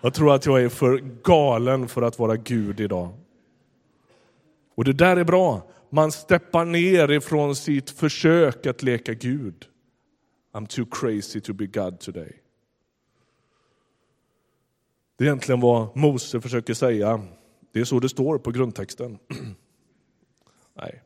Jag 0.00 0.14
tror 0.14 0.34
att 0.34 0.46
jag 0.46 0.62
är 0.62 0.68
för 0.68 0.98
galen 1.22 1.88
för 1.88 2.02
att 2.02 2.18
vara 2.18 2.36
Gud 2.36 2.80
idag. 2.80 3.08
Och 4.74 4.84
det 4.84 4.92
där 4.92 5.16
är 5.16 5.24
bra. 5.24 5.62
Man 5.88 6.12
steppar 6.12 6.64
ner 6.64 7.10
ifrån 7.10 7.56
sitt 7.56 7.90
försök 7.90 8.66
att 8.66 8.82
leka 8.82 9.14
Gud. 9.14 9.66
I'm 10.52 10.66
too 10.66 10.86
crazy 10.90 11.40
to 11.40 11.52
be 11.52 11.66
God 11.66 12.00
today. 12.00 12.32
Det 15.16 15.24
är 15.24 15.28
egentligen 15.28 15.60
vad 15.60 15.96
Mose 15.96 16.40
försöker 16.40 16.74
säga. 16.74 17.20
Det 17.72 17.80
är 17.80 17.84
så 17.84 18.00
det 18.00 18.08
står 18.08 18.38
på 18.38 18.50
grundtexten. 18.50 19.18
Nej. 20.80 21.02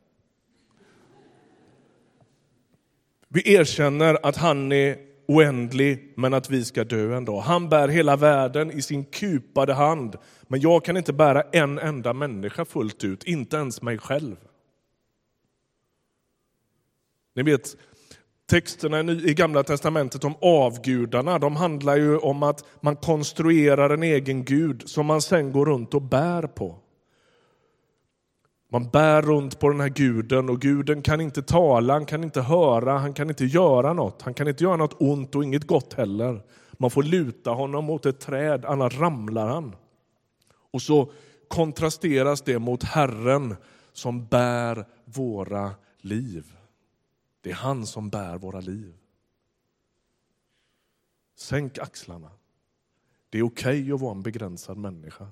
Vi 3.28 3.54
erkänner 3.54 4.26
att 4.26 4.36
han 4.36 4.72
är 4.72 4.98
oändlig, 5.26 6.12
men 6.16 6.34
att 6.34 6.50
vi 6.50 6.64
ska 6.64 6.84
dö 6.84 7.16
en 7.16 7.24
dag. 7.24 7.40
Han 7.40 7.68
bär 7.68 7.88
hela 7.88 8.16
världen 8.16 8.70
i 8.70 8.82
sin 8.82 9.04
kupade 9.04 9.72
hand, 9.72 10.16
men 10.42 10.60
jag 10.60 10.84
kan 10.84 10.96
inte 10.96 11.12
bära 11.12 11.42
en 11.42 11.78
enda 11.78 12.12
människa 12.12 12.64
fullt 12.64 13.04
ut, 13.04 13.24
inte 13.24 13.56
ens 13.56 13.82
mig 13.82 13.98
själv. 13.98 14.36
Ni 17.34 17.42
vet, 17.42 17.76
texterna 18.46 19.12
i 19.12 19.34
Gamla 19.34 19.62
testamentet 19.62 20.24
om 20.24 20.34
avgudarna, 20.40 21.38
de 21.38 21.56
handlar 21.56 21.96
ju 21.96 22.18
om 22.18 22.42
att 22.42 22.64
man 22.80 22.96
konstruerar 22.96 23.90
en 23.90 24.02
egen 24.02 24.44
gud 24.44 24.88
som 24.88 25.06
man 25.06 25.22
sen 25.22 25.52
går 25.52 25.66
runt 25.66 25.94
och 25.94 26.02
bär 26.02 26.42
på. 26.42 26.83
Man 28.74 28.88
bär 28.88 29.22
runt 29.22 29.58
på 29.58 29.68
den 29.68 29.80
här 29.80 29.88
guden 29.88 30.48
och 30.48 30.60
guden 30.60 31.02
kan 31.02 31.20
inte 31.20 31.42
tala, 31.42 31.92
han 31.92 32.06
kan 32.06 32.24
inte 32.24 32.40
höra, 32.40 32.98
han 32.98 33.14
kan 33.14 33.28
inte 33.28 33.44
göra 33.44 33.92
något. 33.92 34.22
Han 34.22 34.34
kan 34.34 34.48
inte 34.48 34.64
göra 34.64 34.76
något 34.76 35.00
ont 35.00 35.34
och 35.34 35.44
inget 35.44 35.66
gott 35.66 35.92
heller. 35.92 36.42
Man 36.72 36.90
får 36.90 37.02
luta 37.02 37.50
honom 37.50 37.84
mot 37.84 38.06
ett 38.06 38.20
träd, 38.20 38.64
annars 38.64 38.98
ramlar 38.98 39.48
han. 39.48 39.76
Och 40.70 40.82
så 40.82 41.12
kontrasteras 41.48 42.42
det 42.42 42.58
mot 42.58 42.82
Herren 42.82 43.56
som 43.92 44.26
bär 44.26 44.86
våra 45.04 45.70
liv. 45.98 46.52
Det 47.40 47.50
är 47.50 47.54
han 47.54 47.86
som 47.86 48.10
bär 48.10 48.38
våra 48.38 48.60
liv. 48.60 48.94
Sänk 51.36 51.78
axlarna. 51.78 52.30
Det 53.30 53.38
är 53.38 53.42
okej 53.42 53.82
okay 53.82 53.92
att 53.92 54.00
vara 54.00 54.12
en 54.12 54.22
begränsad 54.22 54.76
människa. 54.76 55.26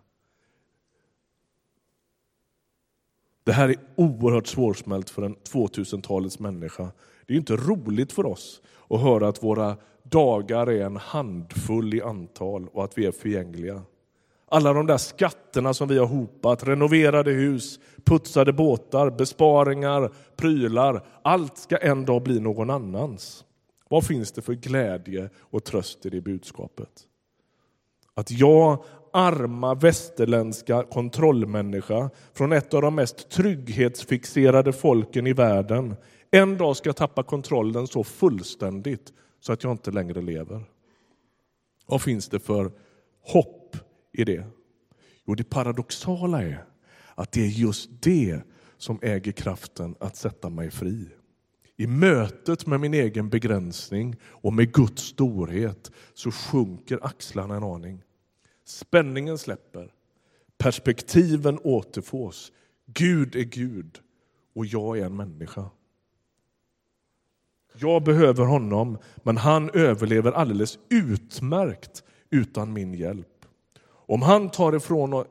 Det 3.44 3.52
här 3.52 3.68
är 3.68 3.76
oerhört 3.96 4.46
svårsmält 4.46 5.10
för 5.10 5.22
en 5.22 5.36
2000-talets 5.36 6.38
människa. 6.38 6.88
Det 7.26 7.34
är 7.34 7.38
inte 7.38 7.56
roligt 7.56 8.12
för 8.12 8.26
oss 8.26 8.62
att 8.90 9.00
höra 9.00 9.28
att 9.28 9.42
våra 9.42 9.76
dagar 10.02 10.70
är 10.70 10.84
en 10.84 10.96
handfull 10.96 11.94
i 11.94 12.02
antal 12.02 12.68
och 12.68 12.84
att 12.84 12.98
vi 12.98 13.06
är 13.06 13.12
förgängliga. 13.12 13.82
Alla 14.48 14.72
de 14.72 14.86
där 14.86 14.96
skatterna 14.96 15.74
som 15.74 15.88
vi 15.88 15.98
har 15.98 16.06
hopat, 16.06 16.66
renoverade 16.66 17.30
hus, 17.30 17.78
putsade 18.04 18.52
båtar, 18.52 19.10
besparingar, 19.10 20.12
prylar. 20.36 21.06
Allt 21.22 21.58
ska 21.58 21.76
en 21.76 22.04
dag 22.04 22.22
bli 22.22 22.40
någon 22.40 22.70
annans. 22.70 23.44
Vad 23.88 24.06
finns 24.06 24.32
det 24.32 24.42
för 24.42 24.52
glädje 24.52 25.30
och 25.38 25.64
tröst 25.64 26.06
i 26.06 26.10
det 26.10 26.20
budskapet? 26.20 27.06
Att 28.14 28.30
jag, 28.30 28.84
arma 29.12 29.74
västerländska 29.74 30.82
kontrollmänniska 30.82 32.10
från 32.32 32.52
ett 32.52 32.74
av 32.74 32.82
de 32.82 32.94
mest 32.94 33.28
trygghetsfixerade 33.28 34.72
folken 34.72 35.26
i 35.26 35.32
världen 35.32 35.96
en 36.34 36.58
dag 36.58 36.76
ska 36.76 36.92
tappa 36.92 37.22
kontrollen 37.22 37.86
så 37.86 38.04
fullständigt 38.04 39.12
så 39.40 39.52
att 39.52 39.64
jag 39.64 39.72
inte 39.72 39.90
längre 39.90 40.20
lever. 40.20 40.64
Vad 41.86 42.02
finns 42.02 42.28
det 42.28 42.40
för 42.40 42.72
hopp 43.20 43.76
i 44.12 44.24
det? 44.24 44.44
Jo, 45.26 45.34
det 45.34 45.44
paradoxala 45.44 46.42
är 46.42 46.64
att 47.14 47.32
det 47.32 47.40
är 47.40 47.48
just 47.48 47.90
det 48.02 48.40
som 48.78 48.98
äger 49.02 49.32
kraften 49.32 49.94
att 50.00 50.16
sätta 50.16 50.50
mig 50.50 50.70
fri. 50.70 51.08
I 51.76 51.86
mötet 51.86 52.66
med 52.66 52.80
min 52.80 52.94
egen 52.94 53.28
begränsning 53.28 54.16
och 54.24 54.52
med 54.52 54.72
Guds 54.72 55.02
storhet 55.02 55.92
så 56.14 56.30
sjunker 56.30 56.98
axlarna 57.02 57.56
en 57.56 57.64
aning. 57.64 58.02
Spänningen 58.72 59.38
släpper, 59.38 59.92
perspektiven 60.58 61.58
återfås. 61.64 62.52
Gud 62.86 63.36
är 63.36 63.44
Gud 63.44 64.00
och 64.54 64.66
jag 64.66 64.98
är 64.98 65.06
en 65.06 65.16
människa. 65.16 65.70
Jag 67.74 68.02
behöver 68.02 68.44
honom, 68.44 68.98
men 69.16 69.36
han 69.36 69.70
överlever 69.70 70.32
alldeles 70.32 70.78
utmärkt 70.88 72.04
utan 72.30 72.72
min 72.72 72.94
hjälp. 72.94 73.46
Om 73.84 74.22
han 74.22 74.50
tar, 74.50 74.76
ifrån, 74.76 75.24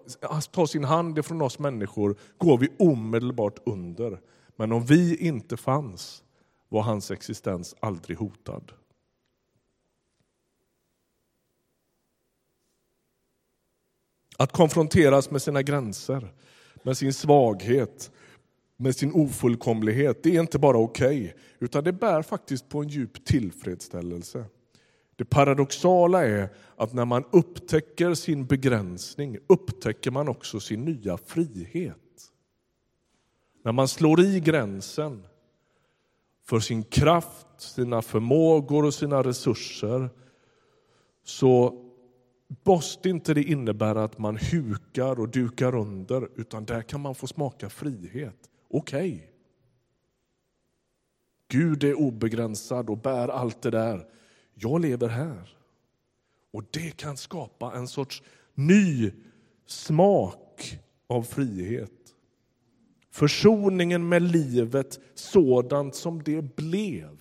tar 0.51 0.65
sin 0.65 0.83
hand 0.83 1.19
ifrån 1.19 1.41
oss 1.41 1.59
människor 1.59 2.15
går 2.37 2.57
vi 2.57 2.69
omedelbart 2.79 3.59
under. 3.65 4.21
Men 4.55 4.71
om 4.71 4.85
vi 4.85 5.15
inte 5.15 5.57
fanns 5.57 6.23
var 6.69 6.81
hans 6.81 7.11
existens 7.11 7.75
aldrig 7.79 8.17
hotad. 8.17 8.71
Att 14.41 14.51
konfronteras 14.51 15.31
med 15.31 15.41
sina 15.41 15.61
gränser, 15.61 16.33
med 16.83 16.97
sin 16.97 17.13
svaghet, 17.13 18.11
med 18.77 18.95
sin 18.95 19.13
ofullkomlighet, 19.13 20.23
det 20.23 20.35
är 20.35 20.39
inte 20.39 20.59
bara 20.59 20.77
okej, 20.77 21.21
okay, 21.21 21.33
utan 21.59 21.83
det 21.83 21.93
bär 21.93 22.21
faktiskt 22.21 22.69
på 22.69 22.81
en 22.81 22.87
djup 22.87 23.25
tillfredsställelse. 23.25 24.45
Det 25.15 25.25
paradoxala 25.25 26.25
är 26.25 26.49
att 26.75 26.93
när 26.93 27.05
man 27.05 27.23
upptäcker 27.31 28.13
sin 28.13 28.45
begränsning 28.45 29.37
upptäcker 29.47 30.11
man 30.11 30.29
också 30.29 30.59
sin 30.59 30.85
nya 30.85 31.17
frihet. 31.17 32.31
När 33.63 33.71
man 33.71 33.87
slår 33.87 34.21
i 34.21 34.39
gränsen 34.39 35.23
för 36.45 36.59
sin 36.59 36.83
kraft, 36.83 37.47
sina 37.57 38.01
förmågor 38.01 38.85
och 38.85 38.93
sina 38.93 39.23
resurser 39.23 40.09
så 41.23 41.87
måste 42.63 43.09
inte 43.09 43.33
det 43.33 43.43
innebära 43.43 44.03
att 44.03 44.17
man 44.17 44.37
hukar 44.37 45.19
och 45.19 45.29
dukar 45.29 45.75
under 45.75 46.29
utan 46.35 46.65
där 46.65 46.81
kan 46.81 47.01
man 47.01 47.15
få 47.15 47.27
smaka 47.27 47.69
frihet. 47.69 48.49
Okej. 48.69 49.13
Okay. 49.13 49.27
Gud 51.47 51.83
är 51.83 51.93
obegränsad 51.93 52.89
och 52.89 52.97
bär 52.97 53.27
allt 53.27 53.61
det 53.61 53.71
där. 53.71 54.07
Jag 54.53 54.81
lever 54.81 55.07
här. 55.07 55.57
Och 56.51 56.63
det 56.71 56.97
kan 56.97 57.17
skapa 57.17 57.73
en 57.75 57.87
sorts 57.87 58.23
ny 58.53 59.11
smak 59.65 60.79
av 61.07 61.23
frihet. 61.23 61.91
Försoningen 63.11 64.09
med 64.09 64.21
livet 64.21 64.99
sådant 65.13 65.95
som 65.95 66.23
det 66.23 66.55
blev 66.55 67.17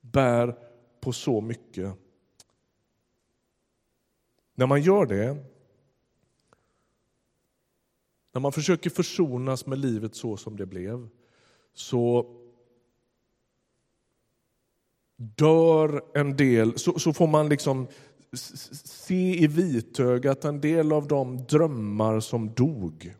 bär 0.00 0.56
på 1.00 1.12
så 1.12 1.40
mycket. 1.40 1.94
När 4.58 4.66
man 4.66 4.82
gör 4.82 5.06
det, 5.06 5.36
när 8.32 8.40
man 8.40 8.52
försöker 8.52 8.90
försonas 8.90 9.66
med 9.66 9.78
livet 9.78 10.14
så 10.14 10.36
som 10.36 10.56
det 10.56 10.66
blev, 10.66 11.08
så 11.74 12.34
dör 15.16 16.04
en 16.14 16.36
del, 16.36 16.78
så, 16.78 16.98
så 16.98 17.12
får 17.12 17.26
man 17.26 17.48
liksom 17.48 17.88
se 18.32 19.42
i 19.42 19.46
vitögat 19.46 20.44
en 20.44 20.60
del 20.60 20.92
av 20.92 21.08
de 21.08 21.36
drömmar 21.36 22.20
som 22.20 22.54
dog. 22.54 23.14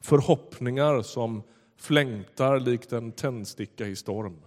Förhoppningar 0.00 1.02
som 1.02 1.42
flängtar 1.76 2.60
likt 2.60 2.92
en 2.92 3.12
tändsticka 3.12 3.86
i 3.86 3.96
storm. 3.96 4.40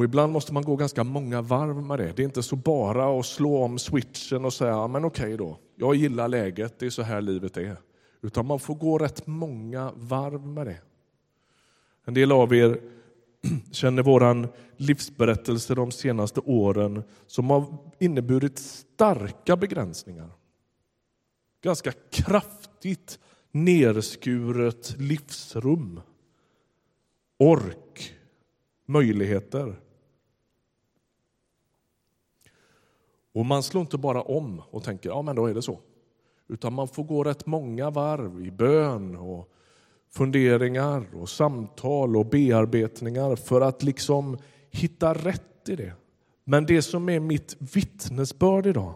Och 0.00 0.04
ibland 0.04 0.32
måste 0.32 0.52
man 0.52 0.62
gå 0.62 0.76
ganska 0.76 1.04
många 1.04 1.42
varv 1.42 1.76
med 1.76 1.98
det. 1.98 2.12
Det 2.16 2.22
är 2.22 2.24
inte 2.24 2.42
så 2.42 2.56
bara 2.56 3.20
att 3.20 3.26
slå 3.26 3.64
om 3.64 3.78
switchen 3.78 4.44
och 4.44 4.52
säga 4.52 4.88
men 4.88 5.04
okej 5.04 5.36
då, 5.36 5.58
jag 5.76 5.94
gillar 5.94 6.28
läget, 6.28 6.78
det 6.78 6.86
är 6.86 6.90
så 6.90 7.02
här 7.02 7.20
livet 7.20 7.56
är. 7.56 7.76
Utan 8.22 8.46
man 8.46 8.60
får 8.60 8.74
gå 8.74 8.98
rätt 8.98 9.26
många 9.26 9.92
varv 9.96 10.46
med 10.46 10.66
det. 10.66 10.80
En 12.04 12.14
del 12.14 12.32
av 12.32 12.54
er 12.54 12.80
känner 13.72 14.02
vår 14.02 14.48
livsberättelse 14.76 15.74
de 15.74 15.90
senaste 15.90 16.40
åren 16.40 17.02
som 17.26 17.50
har 17.50 17.78
inneburit 17.98 18.58
starka 18.58 19.56
begränsningar. 19.56 20.30
Ganska 21.62 21.92
kraftigt 22.10 23.18
nerskuret 23.50 24.94
livsrum. 24.98 26.00
Ork, 27.38 28.14
möjligheter. 28.86 29.76
Och 33.34 33.46
man 33.46 33.62
slår 33.62 33.80
inte 33.80 33.98
bara 33.98 34.22
om 34.22 34.62
och 34.70 34.84
tänker 34.84 35.08
ja 35.08 35.22
men 35.22 35.36
då 35.36 35.46
är 35.46 35.54
det 35.54 35.62
så. 35.62 35.78
Utan 36.48 36.72
man 36.72 36.88
får 36.88 37.04
gå 37.04 37.24
rätt 37.24 37.46
många 37.46 37.90
varv 37.90 38.46
i 38.46 38.50
bön 38.50 39.16
och 39.16 39.48
funderingar 40.10 41.06
och 41.14 41.28
samtal 41.28 42.16
och 42.16 42.26
bearbetningar 42.26 43.36
för 43.36 43.60
att 43.60 43.82
liksom 43.82 44.38
hitta 44.70 45.14
rätt 45.14 45.68
i 45.68 45.76
det. 45.76 45.92
Men 46.44 46.66
det 46.66 46.82
som 46.82 47.08
är 47.08 47.20
mitt 47.20 47.56
vittnesbörd 47.58 48.66
idag, 48.66 48.94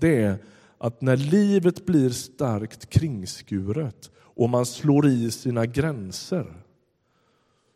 det 0.00 0.22
är 0.22 0.38
att 0.78 1.00
när 1.00 1.16
livet 1.16 1.86
blir 1.86 2.10
starkt 2.10 2.90
kringskuret 2.90 4.10
och 4.16 4.50
man 4.50 4.66
slår 4.66 5.06
i 5.06 5.30
sina 5.30 5.66
gränser 5.66 6.64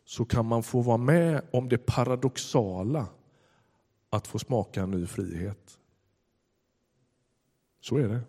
så 0.05 0.25
kan 0.25 0.45
man 0.45 0.63
få 0.63 0.81
vara 0.81 0.97
med 0.97 1.41
om 1.51 1.69
det 1.69 1.77
paradoxala 1.77 3.05
att 4.13 4.27
få 4.27 4.39
smaka 4.39 4.81
en 4.81 4.91
ny 4.91 5.07
frihet. 5.07 5.79
Så 7.79 7.97
är 7.97 8.07
det. 8.07 8.21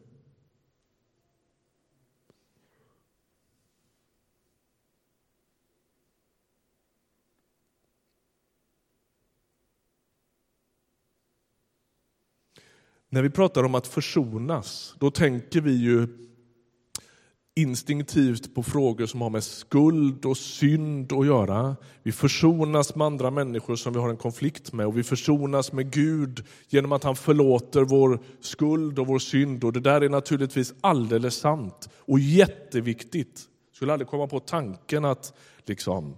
När 13.08 13.22
vi 13.22 13.30
pratar 13.30 13.64
om 13.64 13.74
att 13.74 13.86
försonas, 13.86 14.96
då 14.98 15.10
tänker 15.10 15.60
vi 15.60 15.72
ju 15.72 16.08
instinktivt 17.56 18.54
på 18.54 18.62
frågor 18.62 19.06
som 19.06 19.20
har 19.20 19.30
med 19.30 19.44
skuld 19.44 20.24
och 20.24 20.36
synd 20.36 21.12
att 21.12 21.26
göra. 21.26 21.76
Vi 22.02 22.12
försonas 22.12 22.94
med 22.94 23.06
andra 23.06 23.30
människor 23.30 23.76
som 23.76 23.92
vi 23.92 23.98
har 23.98 24.08
en 24.08 24.16
konflikt 24.16 24.72
med 24.72 24.86
och 24.86 24.98
vi 24.98 25.02
försonas 25.02 25.72
med 25.72 25.92
Gud 25.92 26.44
genom 26.68 26.92
att 26.92 27.04
han 27.04 27.16
förlåter 27.16 27.84
vår 27.84 28.20
skuld 28.40 28.98
och 28.98 29.06
vår 29.06 29.18
synd. 29.18 29.64
Och 29.64 29.72
Det 29.72 29.80
där 29.80 30.00
är 30.00 30.08
naturligtvis 30.08 30.74
alldeles 30.80 31.36
sant 31.36 31.88
och 31.96 32.18
jätteviktigt. 32.18 33.48
Jag 33.70 33.76
skulle 33.76 33.92
aldrig 33.92 34.08
komma 34.08 34.26
på 34.26 34.40
tanken 34.40 35.04
att 35.04 35.32
liksom, 35.66 36.16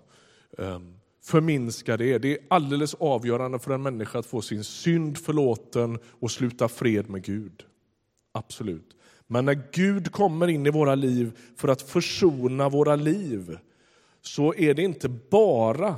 ehm, 0.59 0.95
förminska 1.23 1.97
det. 1.97 2.19
Det 2.19 2.33
är 2.33 2.39
alldeles 2.51 2.95
avgörande 2.95 3.59
för 3.59 3.75
en 3.75 3.83
människa 3.83 4.19
att 4.19 4.27
få 4.27 4.43
sin 4.43 4.65
synd 4.65 5.19
förlåten 5.19 5.99
och 6.21 6.31
sluta 6.31 6.69
fred 6.69 7.11
med 7.11 7.25
Gud. 7.25 7.63
Absolut. 8.33 8.96
Men 9.27 9.45
när 9.45 9.63
Gud 9.73 10.13
kommer 10.13 10.49
in 10.49 10.67
i 10.67 10.71
våra 10.71 10.95
liv 10.95 11.39
för 11.57 11.69
att 11.69 11.83
försona 11.83 12.69
våra 12.69 12.97
liv 12.97 13.59
så 14.23 14.55
är 14.55 14.75
det 14.75 14.83
inte 14.83 15.09
bara 15.09 15.97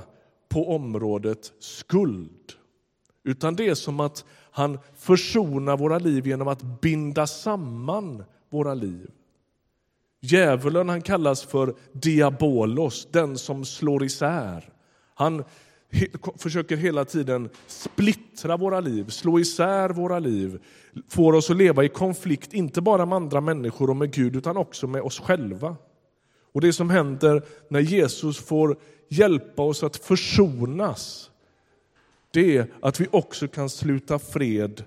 på 0.49 0.75
området 0.75 1.53
skuld. 1.59 2.53
Utan 3.25 3.57
det 3.57 3.69
är 3.69 3.75
som 3.75 4.01
att 4.01 4.25
han 4.51 4.79
försonar 4.97 5.77
våra 5.77 5.99
liv 5.99 6.27
genom 6.27 6.49
att 6.49 6.81
binda 6.81 7.27
samman 7.27 8.25
våra 8.51 8.75
liv. 8.75 9.11
Djävulen 10.21 10.89
han 10.89 11.03
kallas 11.03 11.43
för 11.43 11.75
diabolos, 11.93 13.09
den 13.11 13.39
som 13.39 13.65
slår 13.65 14.05
isär. 14.05 14.73
Han 15.15 15.45
försöker 16.37 16.77
hela 16.77 17.05
tiden 17.05 17.49
splittra 17.67 18.57
våra 18.57 18.81
liv, 18.81 19.09
slå 19.09 19.41
isär 19.41 19.91
våra 19.91 20.19
liv, 20.19 20.63
får 21.09 21.33
oss 21.33 21.51
att 21.51 21.57
leva 21.57 21.85
i 21.85 21.89
konflikt, 21.89 22.53
inte 22.53 22.81
bara 22.81 23.07
med 23.07 23.17
andra 23.17 23.41
människor 23.41 23.91
och 23.91 23.97
med 23.97 24.13
Gud, 24.13 24.37
utan 24.37 24.57
också 24.57 24.87
med 24.87 25.03
oss 25.03 25.21
själva. 25.21 25.77
Och 26.53 26.61
Det 26.61 26.73
som 26.73 26.91
händer 26.91 27.43
när 27.69 27.81
Jesus 27.81 28.39
får 28.39 28.77
hjälpa 29.09 29.63
oss 29.63 29.83
att 29.83 29.97
försonas, 29.97 31.31
det 32.31 32.57
är 32.57 32.67
att 32.81 33.01
vi 33.01 33.07
också 33.11 33.49
kan 33.49 33.71
sluta 33.71 34.19
fred 34.19 34.85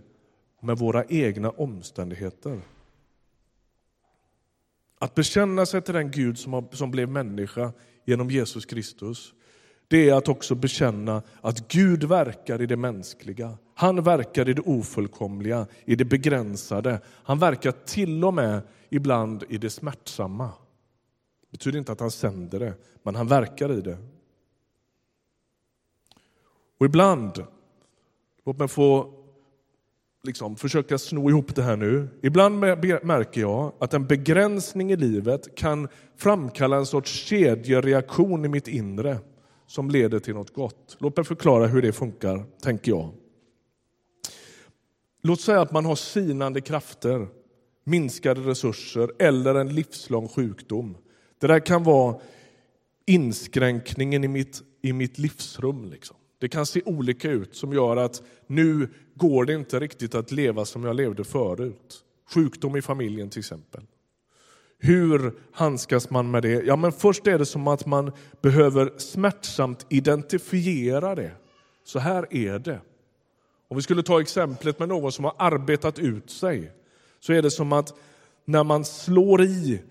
med 0.61 0.77
våra 0.77 1.05
egna 1.05 1.49
omständigheter. 1.49 2.61
Att 4.99 5.15
bekänna 5.15 5.65
sig 5.65 5.81
till 5.81 5.93
den 5.93 6.11
Gud 6.11 6.39
som, 6.39 6.53
har, 6.53 6.65
som 6.71 6.91
blev 6.91 7.09
människa 7.09 7.71
genom 8.05 8.31
Jesus 8.31 8.65
Kristus, 8.65 9.33
det 9.91 10.10
är 10.10 10.13
att 10.13 10.27
också 10.27 10.56
bekänna 10.56 11.21
att 11.41 11.67
Gud 11.67 12.04
verkar 12.04 12.62
i 12.62 12.65
det 12.65 12.77
mänskliga. 12.77 13.58
Han 13.75 14.04
verkar 14.04 14.49
i 14.49 14.54
det 14.54 14.62
ofullkomliga, 14.62 15.67
i 15.86 15.95
det 15.95 16.06
begränsade. 16.06 17.01
Han 17.06 17.39
verkar 17.39 17.71
till 17.71 18.25
och 18.25 18.34
med 18.34 18.62
ibland 18.89 19.43
i 19.49 19.58
det 19.58 19.69
smärtsamma. 19.69 20.45
Det 20.45 21.51
betyder 21.51 21.80
inte 21.80 21.91
att 21.91 21.99
han 21.99 22.12
sänder 22.12 22.60
det, 22.60 22.73
men 23.04 23.15
han 23.15 23.27
verkar 23.27 23.71
i 23.71 23.82
det. 23.82 23.97
Och 26.80 26.86
ibland, 26.86 27.45
låt 28.45 28.58
mig 28.58 28.67
få 28.67 29.13
liksom, 30.23 30.56
försöka 30.56 30.97
sno 30.97 31.30
ihop 31.30 31.56
det 31.56 31.63
här 31.63 31.77
nu. 31.77 32.08
Ibland 32.21 32.60
märker 33.04 33.41
jag 33.41 33.73
att 33.80 33.93
en 33.93 34.08
begränsning 34.08 34.91
i 34.91 34.95
livet 34.95 35.56
kan 35.56 35.88
framkalla 36.17 36.77
en 36.77 36.86
sorts 36.86 37.12
kedjereaktion 37.12 38.45
i 38.45 38.47
mitt 38.47 38.67
inre 38.67 39.19
som 39.71 39.89
leder 39.89 40.19
till 40.19 40.34
något 40.34 40.53
gott. 40.53 40.97
Låt 40.99 41.17
mig 41.17 41.25
förklara 41.25 41.67
hur 41.67 41.81
det 41.81 41.91
funkar, 41.91 42.45
tänker 42.62 42.91
jag. 42.91 43.12
Låt 45.21 45.41
säga 45.41 45.62
att 45.62 45.71
man 45.71 45.86
har 45.86 45.95
sinande 45.95 46.62
krafter, 46.62 47.27
minskade 47.84 48.41
resurser 48.41 49.12
eller 49.19 49.55
en 49.55 49.75
livslång 49.75 50.27
sjukdom. 50.27 50.97
Det 51.39 51.47
där 51.47 51.60
kan 51.60 51.84
vara 51.84 52.19
inskränkningen 53.05 54.23
i 54.23 54.27
mitt, 54.27 54.62
i 54.81 54.93
mitt 54.93 55.17
livsrum. 55.17 55.86
Liksom. 55.86 56.17
Det 56.39 56.49
kan 56.49 56.65
se 56.65 56.81
olika 56.86 57.31
ut 57.31 57.55
som 57.55 57.73
gör 57.73 57.97
att 57.97 58.23
nu 58.47 58.89
går 59.15 59.45
det 59.45 59.53
inte 59.53 59.79
riktigt 59.79 60.15
att 60.15 60.31
leva 60.31 60.65
som 60.65 60.84
jag 60.84 60.95
levde 60.95 61.23
förut. 61.23 62.03
Sjukdom 62.34 62.75
i 62.75 62.81
familjen 62.81 63.29
till 63.29 63.39
exempel. 63.39 63.81
Hur 64.84 65.34
handskas 65.52 66.10
man 66.10 66.32
med 66.32 66.44
det? 66.44 66.63
Ja, 66.65 66.76
men 66.76 66.91
först 66.91 67.28
är 67.28 67.39
det 67.39 67.46
som 67.46 67.67
att 67.67 67.86
man 67.86 68.12
behöver 68.41 68.94
smärtsamt 68.98 69.86
identifiera 69.89 71.15
det. 71.15 71.32
Så 71.84 72.00
här 72.00 72.28
är 72.34 72.60
det. 72.60 72.82
Om 73.67 73.78
vi 73.78 73.84
skulle 73.84 74.04
ta 74.04 74.22
exemplet 74.22 74.80
med 74.80 74.89
någon 74.89 75.12
som 75.12 75.26
har 75.26 75.36
arbetat 75.38 76.00
ut 76.00 76.30
sig 76.30 76.72
så 77.20 77.34
är 77.34 77.41
det 77.41 77.52
som 77.52 77.74
att 77.74 77.94
när 78.46 78.63
man 78.63 78.86
slår 78.86 79.41
i 79.41 79.82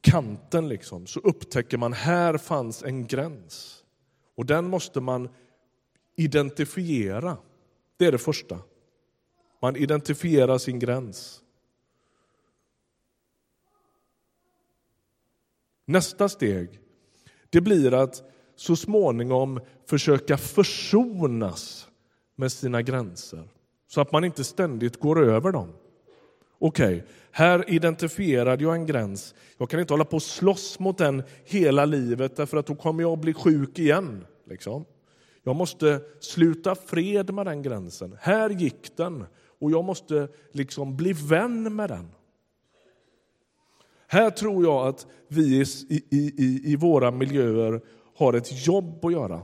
kanten 0.00 0.68
liksom, 0.68 1.06
så 1.06 1.20
upptäcker 1.20 1.78
man 1.78 1.92
här 1.92 2.38
fanns 2.38 2.82
en 2.82 3.06
gräns. 3.06 3.82
Och 4.36 4.46
den 4.46 4.68
måste 4.68 5.00
man 5.00 5.28
identifiera. 6.16 7.36
Det 7.96 8.06
är 8.06 8.12
det 8.12 8.18
första. 8.18 8.58
Man 9.62 9.76
identifierar 9.76 10.58
sin 10.58 10.78
gräns. 10.78 11.42
Nästa 15.86 16.28
steg 16.28 16.80
det 17.50 17.60
blir 17.60 17.94
att 17.94 18.22
så 18.56 18.76
småningom 18.76 19.60
försöka 19.86 20.36
försonas 20.36 21.88
med 22.36 22.52
sina 22.52 22.82
gränser 22.82 23.48
så 23.88 24.00
att 24.00 24.12
man 24.12 24.24
inte 24.24 24.44
ständigt 24.44 25.00
går 25.00 25.24
över 25.24 25.52
dem. 25.52 25.72
Okej, 26.58 26.96
okay, 26.96 27.02
här 27.30 27.70
identifierade 27.70 28.64
jag 28.64 28.74
en 28.74 28.86
gräns. 28.86 29.34
Jag 29.58 29.70
kan 29.70 29.80
inte 29.80 29.92
hålla 29.92 30.04
på 30.04 30.16
och 30.16 30.22
slåss 30.22 30.78
mot 30.78 30.98
den 30.98 31.22
hela 31.44 31.84
livet 31.84 32.36
därför 32.36 32.56
att 32.56 32.66
då 32.66 32.74
kommer 32.74 33.02
jag 33.02 33.12
att 33.12 33.20
bli 33.20 33.34
sjuk 33.34 33.78
igen. 33.78 34.26
Liksom. 34.46 34.84
Jag 35.42 35.56
måste 35.56 36.00
sluta 36.20 36.74
fred 36.74 37.34
med 37.34 37.46
den 37.46 37.62
gränsen. 37.62 38.16
Här 38.20 38.50
gick 38.50 38.96
den 38.96 39.24
och 39.60 39.70
jag 39.70 39.84
måste 39.84 40.28
liksom 40.52 40.96
bli 40.96 41.12
vän 41.12 41.76
med 41.76 41.90
den. 41.90 42.08
Här 44.06 44.30
tror 44.30 44.64
jag 44.64 44.86
att 44.86 45.06
vi 45.28 45.60
i, 45.88 46.02
i, 46.10 46.60
i 46.64 46.76
våra 46.76 47.10
miljöer 47.10 47.80
har 48.16 48.32
ett 48.32 48.66
jobb 48.66 49.04
att 49.04 49.12
göra. 49.12 49.42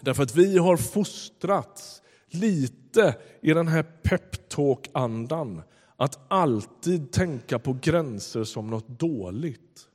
Därför 0.00 0.22
att 0.22 0.36
vi 0.36 0.58
har 0.58 0.76
fostrats 0.76 2.02
lite 2.30 3.16
i 3.40 3.52
den 3.52 3.68
här 3.68 3.82
peptalk-andan. 3.82 5.62
Att 5.96 6.18
alltid 6.28 7.12
tänka 7.12 7.58
på 7.58 7.76
gränser 7.82 8.44
som 8.44 8.70
något 8.70 8.88
dåligt. 8.88 9.88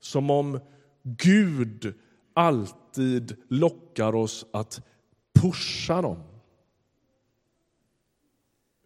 Som 0.00 0.30
om 0.30 0.60
Gud 1.02 1.94
alltid 2.34 3.36
lockar 3.48 4.14
oss 4.14 4.46
att 4.52 4.82
pusha 5.34 6.02
dem. 6.02 6.22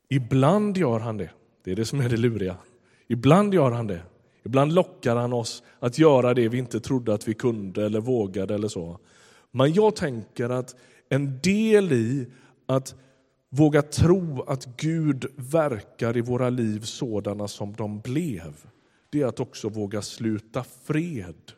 Ibland 0.08 0.76
gör 0.76 1.00
han 1.00 1.16
det. 1.16 1.30
Det 1.64 1.72
är 1.72 1.76
det 1.76 1.84
som 1.84 2.00
är 2.00 2.08
det 2.08 2.16
luriga. 2.16 2.56
Ibland 3.06 3.54
gör 3.54 3.70
han 3.70 3.86
det. 3.86 4.02
Ibland 4.44 4.72
lockar 4.72 5.16
han 5.16 5.32
oss 5.32 5.62
att 5.78 5.98
göra 5.98 6.34
det 6.34 6.48
vi 6.48 6.58
inte 6.58 6.80
trodde 6.80 7.14
att 7.14 7.28
vi 7.28 7.34
kunde 7.34 7.86
eller 7.86 8.00
vågade 8.00 8.54
eller 8.54 8.68
så. 8.68 8.98
Men 9.50 9.72
jag 9.72 9.96
tänker 9.96 10.50
att 10.50 10.76
en 11.08 11.38
del 11.42 11.92
i 11.92 12.26
att 12.66 12.94
våga 13.50 13.82
tro 13.82 14.42
att 14.42 14.76
Gud 14.76 15.26
verkar 15.36 16.16
i 16.16 16.20
våra 16.20 16.50
liv 16.50 16.80
sådana 16.80 17.48
som 17.48 17.72
de 17.72 18.00
blev, 18.00 18.54
det 19.10 19.22
är 19.22 19.26
att 19.26 19.40
också 19.40 19.68
våga 19.68 20.02
sluta 20.02 20.64
fred 20.84 21.52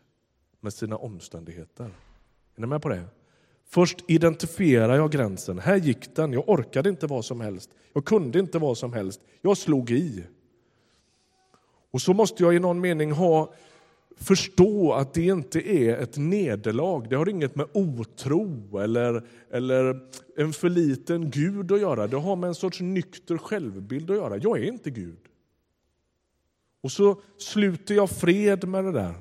med 0.60 0.72
sina 0.72 0.96
omständigheter. 0.96 1.84
Är 2.56 2.60
ni 2.60 2.66
med 2.66 2.82
på 2.82 2.88
det? 2.88 3.04
Först 3.68 4.04
identifierar 4.06 4.96
jag 4.96 5.12
gränsen. 5.12 5.58
Här 5.58 5.76
gick 5.76 6.16
den. 6.16 6.32
Jag 6.32 6.48
orkade 6.48 6.88
inte 6.88 7.06
vad 7.06 7.24
som 7.24 7.40
helst. 7.40 7.70
Jag 7.92 8.04
kunde 8.04 8.38
inte 8.38 8.58
vad 8.58 8.78
som 8.78 8.92
helst. 8.92 9.20
Jag 9.42 9.56
slog 9.56 9.90
i. 9.90 10.24
Och 11.96 12.02
så 12.02 12.14
måste 12.14 12.42
jag 12.42 12.54
i 12.54 12.58
någon 12.58 12.80
mening 12.80 13.12
ha 13.12 13.52
förstå 14.16 14.92
att 14.92 15.14
det 15.14 15.22
inte 15.22 15.68
är 15.68 15.96
ett 15.96 16.16
nederlag. 16.16 17.08
Det 17.08 17.16
har 17.16 17.28
inget 17.28 17.54
med 17.56 17.66
otro 17.72 18.78
eller, 18.78 19.22
eller 19.50 20.00
en 20.36 20.52
för 20.52 20.68
liten 20.68 21.30
Gud 21.30 21.72
att 21.72 21.80
göra. 21.80 22.06
Det 22.06 22.16
har 22.16 22.36
med 22.36 22.48
en 22.48 22.54
sorts 22.54 22.80
nykter 22.80 23.38
självbild 23.38 24.10
att 24.10 24.16
göra. 24.16 24.36
Jag 24.36 24.58
är 24.58 24.64
inte 24.64 24.90
Gud. 24.90 25.18
Och 26.82 26.92
så 26.92 27.20
sluter 27.38 27.94
jag 27.94 28.10
fred 28.10 28.68
med 28.68 28.84
det 28.84 28.92
där. 28.92 29.14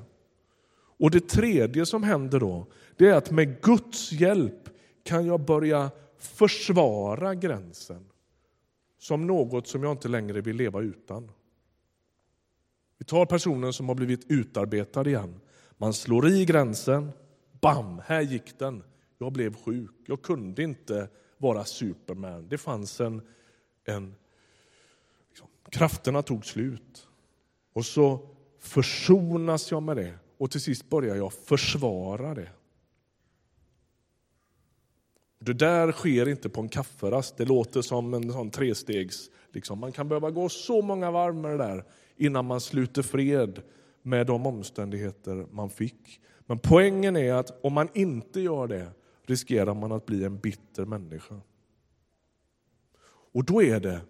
Och 0.98 1.10
det 1.10 1.28
tredje 1.28 1.86
som 1.86 2.02
händer 2.02 2.40
då, 2.40 2.66
det 2.96 3.08
är 3.08 3.14
att 3.14 3.30
med 3.30 3.62
Guds 3.62 4.12
hjälp 4.12 4.68
kan 5.02 5.26
jag 5.26 5.40
börja 5.40 5.90
försvara 6.18 7.34
gränsen 7.34 8.04
som 8.98 9.26
något 9.26 9.66
som 9.66 9.82
jag 9.82 9.92
inte 9.92 10.08
längre 10.08 10.40
vill 10.40 10.56
leva 10.56 10.80
utan. 10.80 11.30
Vi 12.98 13.04
tar 13.04 13.26
personen 13.26 13.72
som 13.72 13.88
har 13.88 13.94
blivit 13.94 14.30
utarbetad 14.30 15.08
igen. 15.08 15.40
Man 15.76 15.94
slår 15.94 16.28
i 16.28 16.44
gränsen. 16.44 17.10
Bam, 17.60 18.00
här 18.04 18.20
gick 18.20 18.58
den. 18.58 18.82
Jag 19.18 19.32
blev 19.32 19.54
sjuk. 19.54 19.94
Jag 20.06 20.22
kunde 20.22 20.62
inte 20.62 21.08
vara 21.38 21.64
Superman. 21.64 22.48
Det 22.48 22.58
fanns 22.58 23.00
en... 23.00 23.22
en 23.84 24.14
liksom, 25.28 25.48
krafterna 25.70 26.22
tog 26.22 26.46
slut. 26.46 27.08
Och 27.72 27.86
så 27.86 28.28
försonas 28.60 29.70
jag 29.70 29.82
med 29.82 29.96
det 29.96 30.14
och 30.38 30.50
till 30.50 30.60
sist 30.60 30.88
börjar 30.88 31.16
jag 31.16 31.32
försvara 31.32 32.34
det. 32.34 32.48
Det 35.38 35.52
där 35.52 35.92
sker 35.92 36.28
inte 36.28 36.48
på 36.48 36.60
en 36.60 36.68
kafferast. 36.68 37.36
Det 37.36 37.44
låter 37.44 37.82
som 37.82 38.14
en 38.14 38.32
sån 38.32 38.50
trestegs... 38.50 39.30
Liksom. 39.52 39.78
Man 39.78 39.92
kan 39.92 40.08
behöva 40.08 40.30
gå 40.30 40.48
så 40.48 40.82
många 40.82 41.10
varv 41.10 41.34
med 41.34 41.50
det 41.50 41.56
där 41.56 41.84
innan 42.16 42.44
man 42.44 42.60
sluter 42.60 43.02
fred 43.02 43.62
med 44.02 44.26
de 44.26 44.46
omständigheter 44.46 45.46
man 45.50 45.70
fick. 45.70 46.20
Men 46.46 46.58
poängen 46.58 47.16
är 47.16 47.32
att 47.32 47.64
om 47.64 47.72
man 47.72 47.88
inte 47.94 48.40
gör 48.40 48.66
det 48.66 48.90
riskerar 49.26 49.74
man 49.74 49.92
att 49.92 50.06
bli 50.06 50.24
en 50.24 50.38
bitter 50.38 50.84
människa. 50.84 51.40
Och 53.32 53.44
då 53.44 53.62
är 53.62 53.80
det 53.80 54.00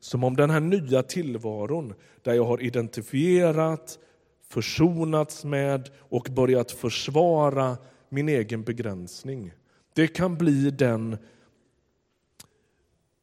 som 0.00 0.24
om 0.24 0.36
den 0.36 0.50
här 0.50 0.60
nya 0.60 1.02
tillvaron 1.02 1.94
där 2.22 2.34
jag 2.34 2.44
har 2.44 2.62
identifierat, 2.62 3.98
försonats 4.48 5.44
med 5.44 5.90
och 5.98 6.28
börjat 6.30 6.70
försvara 6.70 7.76
min 8.08 8.28
egen 8.28 8.62
begränsning. 8.62 9.52
Det 9.94 10.06
kan 10.06 10.36
bli 10.36 10.70
den, 10.70 11.12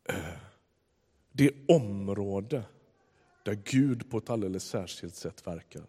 eh, 0.09 0.15
det 1.31 1.51
område 1.67 2.63
där 3.43 3.59
Gud 3.63 4.09
på 4.09 4.17
ett 4.17 4.29
alldeles 4.29 4.63
särskilt 4.63 5.15
sätt 5.15 5.47
verkar. 5.47 5.85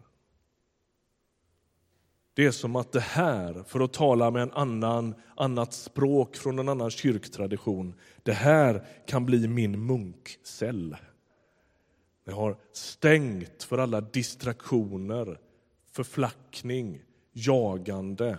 Det 2.35 2.47
är 2.47 2.51
som 2.51 2.77
att 2.77 2.93
det 2.93 3.01
här, 3.01 3.63
för 3.63 3.81
att 3.81 3.93
tala 3.93 4.31
med 4.31 4.43
en 4.43 4.53
annan, 4.53 5.15
annat 5.37 5.73
språk 5.73 6.37
från 6.37 6.59
en 6.59 6.69
annan 6.69 6.91
kyrktradition, 6.91 7.95
det 8.23 8.33
här 8.33 8.87
kan 9.07 9.27
bli 9.27 9.49
min 9.49 9.87
munkcell. 9.87 10.97
Jag 12.25 12.35
har 12.35 12.57
stängt 12.73 13.63
för 13.63 13.79
alla 13.79 14.01
distraktioner, 14.01 15.41
förflackning, 15.91 17.03
jagande, 17.33 18.39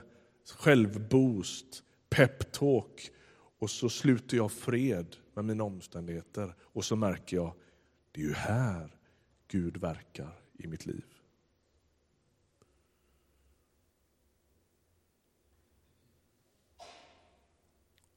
självboost, 0.55 1.83
peptalk 2.09 3.11
och 3.59 3.69
så 3.69 3.89
sluter 3.89 4.37
jag 4.37 4.51
fred 4.51 5.15
med 5.33 5.45
mina 5.45 5.63
omständigheter 5.63 6.55
och 6.61 6.85
så 6.85 6.95
märker 6.95 7.37
jag 7.37 7.53
det 8.11 8.21
är 8.21 8.25
ju 8.25 8.33
här 8.33 8.95
Gud 9.47 9.77
verkar 9.77 10.39
i 10.57 10.67
mitt 10.67 10.85
liv. 10.85 11.03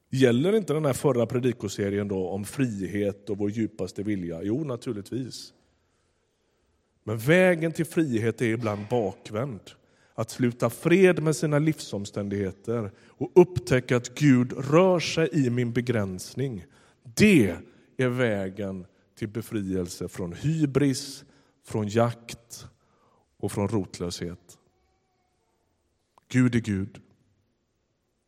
Gäller 0.09 0.55
inte 0.55 0.73
den 0.73 0.85
här 0.85 0.93
förra 0.93 1.25
predikoserien 1.25 2.07
då 2.07 2.29
om 2.29 2.45
frihet 2.45 3.29
och 3.29 3.37
vår 3.37 3.49
djupaste 3.49 4.03
vilja? 4.03 4.43
Jo, 4.43 4.63
naturligtvis. 4.63 5.53
Men 7.03 7.17
vägen 7.17 7.71
till 7.71 7.85
frihet 7.85 8.41
är 8.41 8.45
ibland 8.45 8.87
bakvänd. 8.89 9.59
Att 10.13 10.29
sluta 10.29 10.69
fred 10.69 11.23
med 11.23 11.35
sina 11.35 11.59
livsomständigheter 11.59 12.91
och 13.07 13.31
upptäcka 13.35 13.97
att 13.97 14.19
Gud 14.19 14.53
rör 14.71 14.99
sig 14.99 15.29
i 15.31 15.49
min 15.49 15.73
begränsning. 15.73 16.65
Det 17.15 17.55
är 17.97 18.09
vägen 18.09 18.85
till 19.19 19.27
befrielse 19.27 20.09
från 20.09 20.33
hybris, 20.33 21.25
från 21.63 21.87
jakt 21.87 22.67
och 23.37 23.51
från 23.51 23.67
rotlöshet. 23.67 24.57
Gud 26.27 26.55
är 26.55 26.59
Gud 26.59 27.01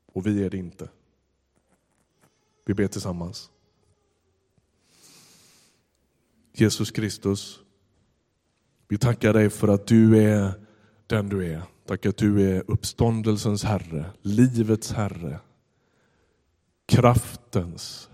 och 0.06 0.28
vi 0.28 0.44
är 0.44 0.50
det 0.50 0.58
inte. 0.58 0.90
Vi 2.66 2.74
ber 2.74 2.88
tillsammans. 2.88 3.52
Jesus 6.54 6.92
Kristus, 6.92 7.60
vi 8.88 8.98
tackar 8.98 9.34
dig 9.34 9.50
för 9.50 9.68
att 9.68 9.88
du 9.88 10.18
är 10.18 10.54
den 11.08 11.30
du 11.30 11.46
är. 11.54 11.64
Tack 11.86 12.06
att 12.06 12.18
du 12.18 12.50
är 12.50 12.64
uppståndelsens 12.68 13.64
Herre, 13.64 14.06
livets 14.22 14.92
Herre, 14.92 15.40
kraftens, 16.86 18.10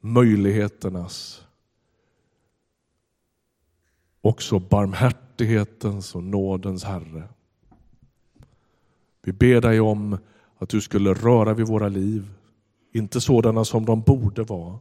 möjligheternas, 0.00 1.45
också 4.26 4.58
barmhärtighetens 4.58 6.14
och 6.14 6.22
nådens 6.22 6.84
Herre. 6.84 7.28
Vi 9.22 9.32
ber 9.32 9.60
dig 9.60 9.80
om 9.80 10.18
att 10.58 10.68
du 10.68 10.80
skulle 10.80 11.14
röra 11.14 11.54
vid 11.54 11.66
våra 11.66 11.88
liv, 11.88 12.30
inte 12.92 13.20
sådana 13.20 13.64
som 13.64 13.84
de 13.84 14.00
borde 14.00 14.42
vara, 14.42 14.78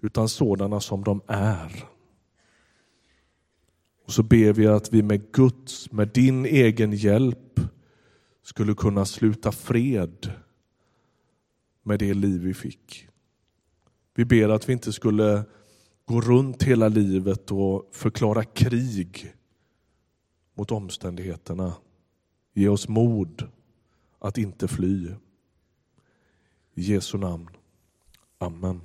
utan 0.00 0.28
sådana 0.28 0.80
som 0.80 1.04
de 1.04 1.20
är. 1.26 1.84
Och 4.06 4.12
så 4.12 4.22
ber 4.22 4.52
vi 4.52 4.66
att 4.66 4.92
vi 4.92 5.02
med 5.02 5.32
Guds, 5.32 5.92
med 5.92 6.08
din 6.08 6.46
egen 6.46 6.92
hjälp 6.92 7.60
skulle 8.42 8.74
kunna 8.74 9.04
sluta 9.04 9.52
fred 9.52 10.32
med 11.82 11.98
det 11.98 12.14
liv 12.14 12.40
vi 12.40 12.54
fick. 12.54 13.08
Vi 14.14 14.24
ber 14.24 14.48
att 14.48 14.68
vi 14.68 14.72
inte 14.72 14.92
skulle 14.92 15.44
gå 16.04 16.20
runt 16.20 16.62
hela 16.62 16.88
livet 16.88 17.50
och 17.50 17.88
förklara 17.92 18.44
krig 18.44 19.34
mot 20.54 20.70
omständigheterna. 20.70 21.74
Ge 22.52 22.68
oss 22.68 22.88
mod 22.88 23.48
att 24.18 24.38
inte 24.38 24.68
fly. 24.68 25.10
I 26.74 26.82
Jesu 26.82 27.18
namn. 27.18 27.48
Amen. 28.38 28.80